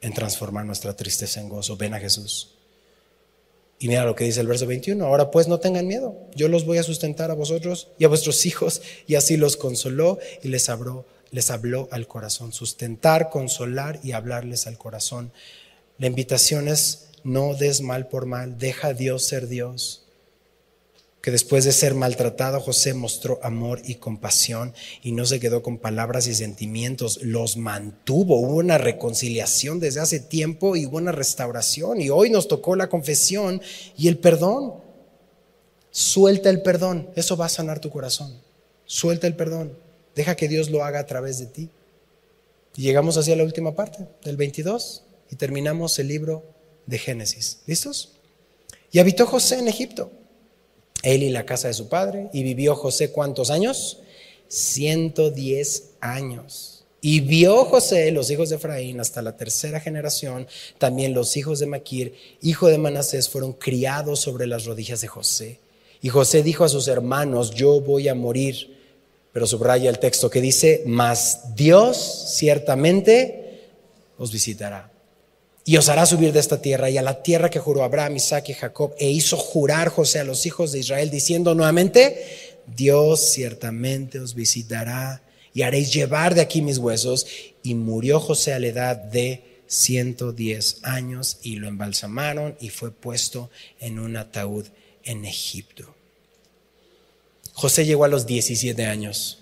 [0.00, 1.76] en transformar nuestra tristeza en gozo.
[1.76, 2.54] Ven a Jesús.
[3.80, 5.04] Y mira lo que dice el verso 21.
[5.04, 6.14] Ahora pues no tengan miedo.
[6.36, 8.80] Yo los voy a sustentar a vosotros y a vuestros hijos.
[9.08, 12.52] Y así los consoló y les habló, les habló al corazón.
[12.52, 15.32] Sustentar, consolar y hablarles al corazón.
[15.98, 18.58] La invitación es no des mal por mal.
[18.58, 20.04] Deja a Dios ser Dios
[21.20, 25.78] que después de ser maltratado José mostró amor y compasión y no se quedó con
[25.78, 32.00] palabras y sentimientos, los mantuvo, hubo una reconciliación desde hace tiempo y hubo una restauración
[32.00, 33.60] y hoy nos tocó la confesión
[33.96, 34.74] y el perdón.
[35.90, 38.40] Suelta el perdón, eso va a sanar tu corazón.
[38.86, 39.76] Suelta el perdón,
[40.14, 41.70] deja que Dios lo haga a través de ti.
[42.76, 46.44] Y llegamos hacia la última parte del 22 y terminamos el libro
[46.86, 47.58] de Génesis.
[47.66, 48.12] ¿Listos?
[48.92, 50.12] Y habitó José en Egipto
[51.02, 52.28] él y la casa de su padre.
[52.32, 53.98] Y vivió José cuántos años?
[54.48, 56.84] 110 años.
[57.00, 61.66] Y vio José los hijos de Efraín hasta la tercera generación, también los hijos de
[61.66, 65.60] Maquir, hijo de Manasés, fueron criados sobre las rodillas de José.
[66.02, 68.76] Y José dijo a sus hermanos, yo voy a morir.
[69.32, 73.68] Pero subraya el texto que dice, mas Dios ciertamente
[74.16, 74.97] os visitará
[75.68, 78.48] y os hará subir de esta tierra y a la tierra que juró Abraham, Isaac
[78.48, 84.18] y Jacob, e hizo jurar José a los hijos de Israel, diciendo nuevamente, Dios ciertamente
[84.18, 85.20] os visitará
[85.52, 87.26] y haréis llevar de aquí mis huesos.
[87.62, 93.50] Y murió José a la edad de 110 años y lo embalsamaron y fue puesto
[93.78, 94.64] en un ataúd
[95.04, 95.94] en Egipto.
[97.52, 99.40] José llegó a los 17 años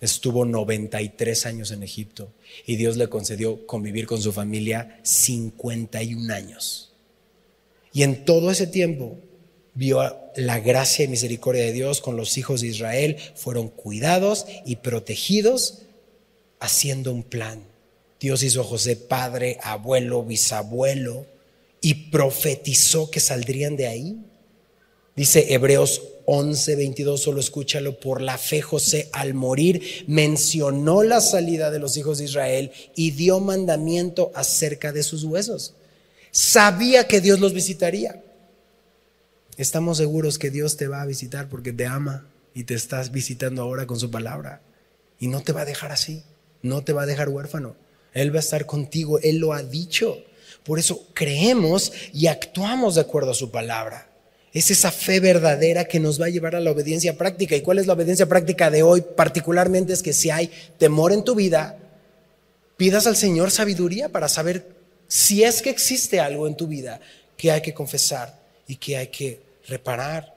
[0.00, 2.32] Estuvo 93 años en Egipto
[2.66, 6.92] y Dios le concedió convivir con su familia 51 años.
[7.92, 9.18] Y en todo ese tiempo
[9.74, 10.00] vio
[10.36, 15.82] la gracia y misericordia de Dios con los hijos de Israel, fueron cuidados y protegidos
[16.60, 17.64] haciendo un plan.
[18.20, 21.26] Dios hizo a José padre, abuelo, bisabuelo
[21.80, 24.16] y profetizó que saldrían de ahí.
[25.16, 31.70] Dice Hebreos 11, 22, solo escúchalo, por la fe José al morir mencionó la salida
[31.70, 35.72] de los hijos de Israel y dio mandamiento acerca de sus huesos.
[36.30, 38.22] Sabía que Dios los visitaría.
[39.56, 43.62] Estamos seguros que Dios te va a visitar porque te ama y te estás visitando
[43.62, 44.60] ahora con su palabra.
[45.18, 46.24] Y no te va a dejar así,
[46.60, 47.74] no te va a dejar huérfano.
[48.12, 50.18] Él va a estar contigo, Él lo ha dicho.
[50.62, 54.08] Por eso creemos y actuamos de acuerdo a su palabra.
[54.52, 57.54] Es esa fe verdadera que nos va a llevar a la obediencia práctica.
[57.54, 59.02] ¿Y cuál es la obediencia práctica de hoy?
[59.02, 61.78] Particularmente es que si hay temor en tu vida,
[62.76, 64.66] pidas al Señor sabiduría para saber
[65.06, 67.00] si es que existe algo en tu vida
[67.36, 70.34] que hay que confesar y que hay que reparar.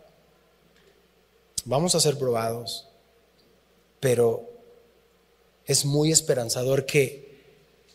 [1.65, 2.87] Vamos a ser probados,
[3.99, 4.49] pero
[5.65, 7.39] es muy esperanzador que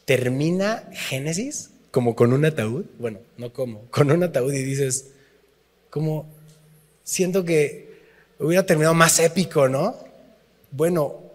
[0.05, 2.85] termina Génesis como con un ataúd.
[2.99, 5.07] Bueno, no como, con un ataúd y dices,
[5.91, 6.27] como
[7.05, 7.87] siento que
[8.39, 9.97] hubiera terminado más épico, ¿no?
[10.71, 11.27] Bueno,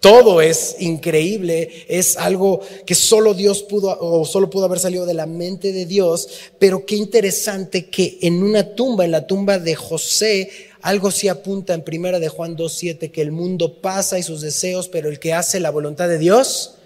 [0.00, 5.14] todo es increíble, es algo que solo Dios pudo o solo pudo haber salido de
[5.14, 6.28] la mente de Dios,
[6.58, 10.48] pero qué interesante que en una tumba, en la tumba de José,
[10.80, 14.88] algo sí apunta en primera de Juan 2:7 que el mundo pasa y sus deseos,
[14.88, 16.76] pero el que hace la voluntad de Dios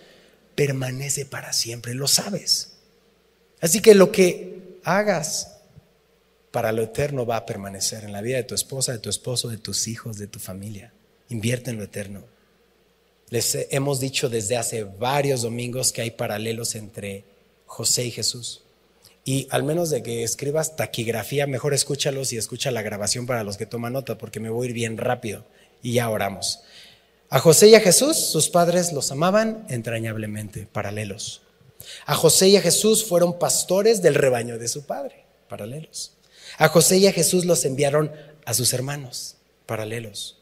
[0.55, 2.71] permanece para siempre, lo sabes.
[3.61, 5.60] Así que lo que hagas
[6.51, 9.49] para lo eterno va a permanecer en la vida de tu esposa, de tu esposo,
[9.49, 10.93] de tus hijos, de tu familia.
[11.29, 12.25] Invierte en lo eterno.
[13.29, 17.25] Les hemos dicho desde hace varios domingos que hay paralelos entre
[17.67, 18.63] José y Jesús.
[19.25, 23.57] Y al menos de que escribas taquigrafía, mejor escúchalos y escucha la grabación para los
[23.57, 25.45] que toman nota, porque me voy a ir bien rápido
[25.83, 26.61] y ya oramos.
[27.29, 31.43] A José y a Jesús, sus padres los amaban entrañablemente, paralelos.
[32.07, 36.13] A José y a Jesús fueron pastores del rebaño de su padre, paralelos.
[36.61, 38.13] A José y a Jesús los enviaron
[38.45, 40.37] a sus hermanos, paralelos.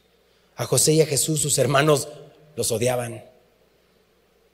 [0.57, 2.09] A José y a Jesús sus hermanos
[2.57, 3.25] los odiaban.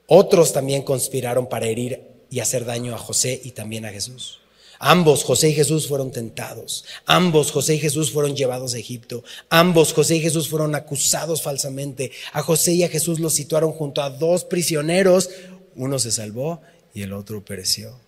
[0.05, 4.41] Otros también conspiraron para herir y hacer daño a José y también a Jesús.
[4.77, 6.85] Ambos, José y Jesús, fueron tentados.
[7.07, 9.23] Ambos, José y Jesús, fueron llevados a Egipto.
[9.49, 12.11] Ambos, José y Jesús, fueron acusados falsamente.
[12.33, 15.31] A José y a Jesús los situaron junto a dos prisioneros.
[15.75, 16.61] Uno se salvó
[16.93, 18.04] y el otro pereció.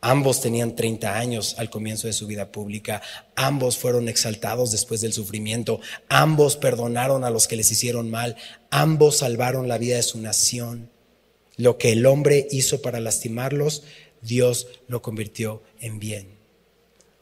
[0.00, 3.02] Ambos tenían 30 años al comienzo de su vida pública.
[3.34, 5.80] Ambos fueron exaltados después del sufrimiento.
[6.08, 8.36] Ambos perdonaron a los que les hicieron mal.
[8.70, 10.90] Ambos salvaron la vida de su nación.
[11.56, 13.82] Lo que el hombre hizo para lastimarlos,
[14.22, 16.28] Dios lo convirtió en bien.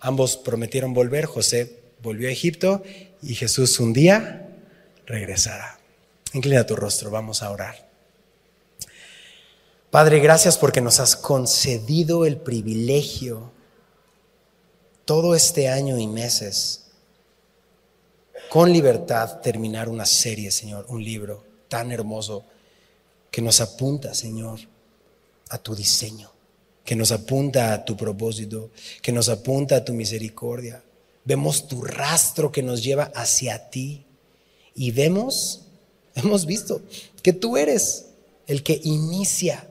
[0.01, 1.25] Ambos prometieron volver.
[1.25, 2.83] José volvió a Egipto
[3.23, 4.49] y Jesús un día
[5.07, 5.81] regresará.
[6.35, 7.86] Inclina tu rostro, vamos a orar.
[9.97, 13.51] Padre, gracias porque nos has concedido el privilegio
[15.07, 16.83] todo este año y meses
[18.51, 22.45] con libertad terminar una serie, Señor, un libro tan hermoso
[23.31, 24.61] que nos apunta, Señor,
[25.49, 26.31] a tu diseño,
[26.85, 28.69] que nos apunta a tu propósito,
[29.01, 30.85] que nos apunta a tu misericordia.
[31.25, 34.05] Vemos tu rastro que nos lleva hacia ti
[34.75, 35.63] y vemos,
[36.15, 36.83] hemos visto
[37.23, 38.09] que tú eres
[38.47, 39.67] el que inicia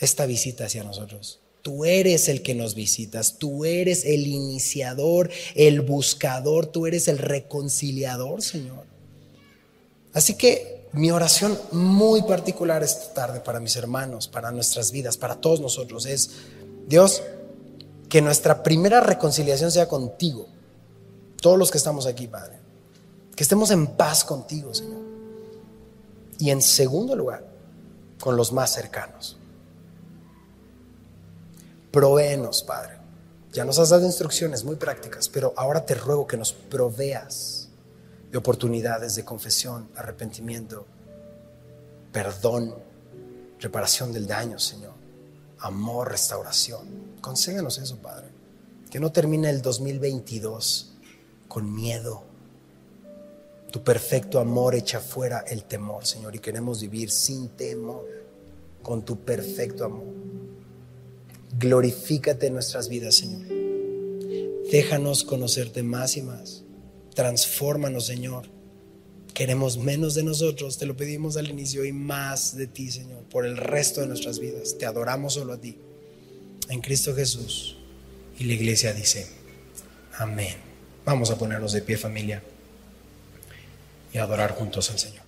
[0.00, 1.40] esta visita hacia nosotros.
[1.62, 7.18] Tú eres el que nos visitas, tú eres el iniciador, el buscador, tú eres el
[7.18, 8.84] reconciliador, Señor.
[10.14, 15.36] Así que mi oración muy particular esta tarde para mis hermanos, para nuestras vidas, para
[15.36, 16.30] todos nosotros es,
[16.88, 17.22] Dios,
[18.08, 20.48] que nuestra primera reconciliación sea contigo,
[21.40, 22.58] todos los que estamos aquí, Padre.
[23.36, 25.00] Que estemos en paz contigo, Señor.
[26.38, 27.46] Y en segundo lugar,
[28.18, 29.39] con los más cercanos.
[31.90, 32.98] Provéenos, Padre.
[33.52, 37.68] Ya nos has dado instrucciones muy prácticas, pero ahora te ruego que nos proveas
[38.30, 40.86] de oportunidades de confesión, arrepentimiento,
[42.12, 42.76] perdón,
[43.58, 44.94] reparación del daño, Señor,
[45.58, 47.16] amor, restauración.
[47.20, 48.28] Concéganos eso, Padre.
[48.88, 50.92] Que no termine el 2022
[51.48, 52.22] con miedo.
[53.72, 58.04] Tu perfecto amor echa fuera el temor, Señor, y queremos vivir sin temor,
[58.82, 60.04] con tu perfecto amor.
[61.58, 63.46] Glorifícate en nuestras vidas, Señor.
[64.70, 66.64] Déjanos conocerte más y más.
[67.14, 68.48] Transfórmanos, Señor.
[69.34, 73.46] Queremos menos de nosotros, te lo pedimos al inicio, y más de ti, Señor, por
[73.46, 74.76] el resto de nuestras vidas.
[74.78, 75.76] Te adoramos solo a ti.
[76.68, 77.76] En Cristo Jesús.
[78.38, 79.26] Y la iglesia dice,
[80.18, 80.56] amén.
[81.04, 82.42] Vamos a ponernos de pie familia
[84.12, 85.19] y adorar juntos al Señor.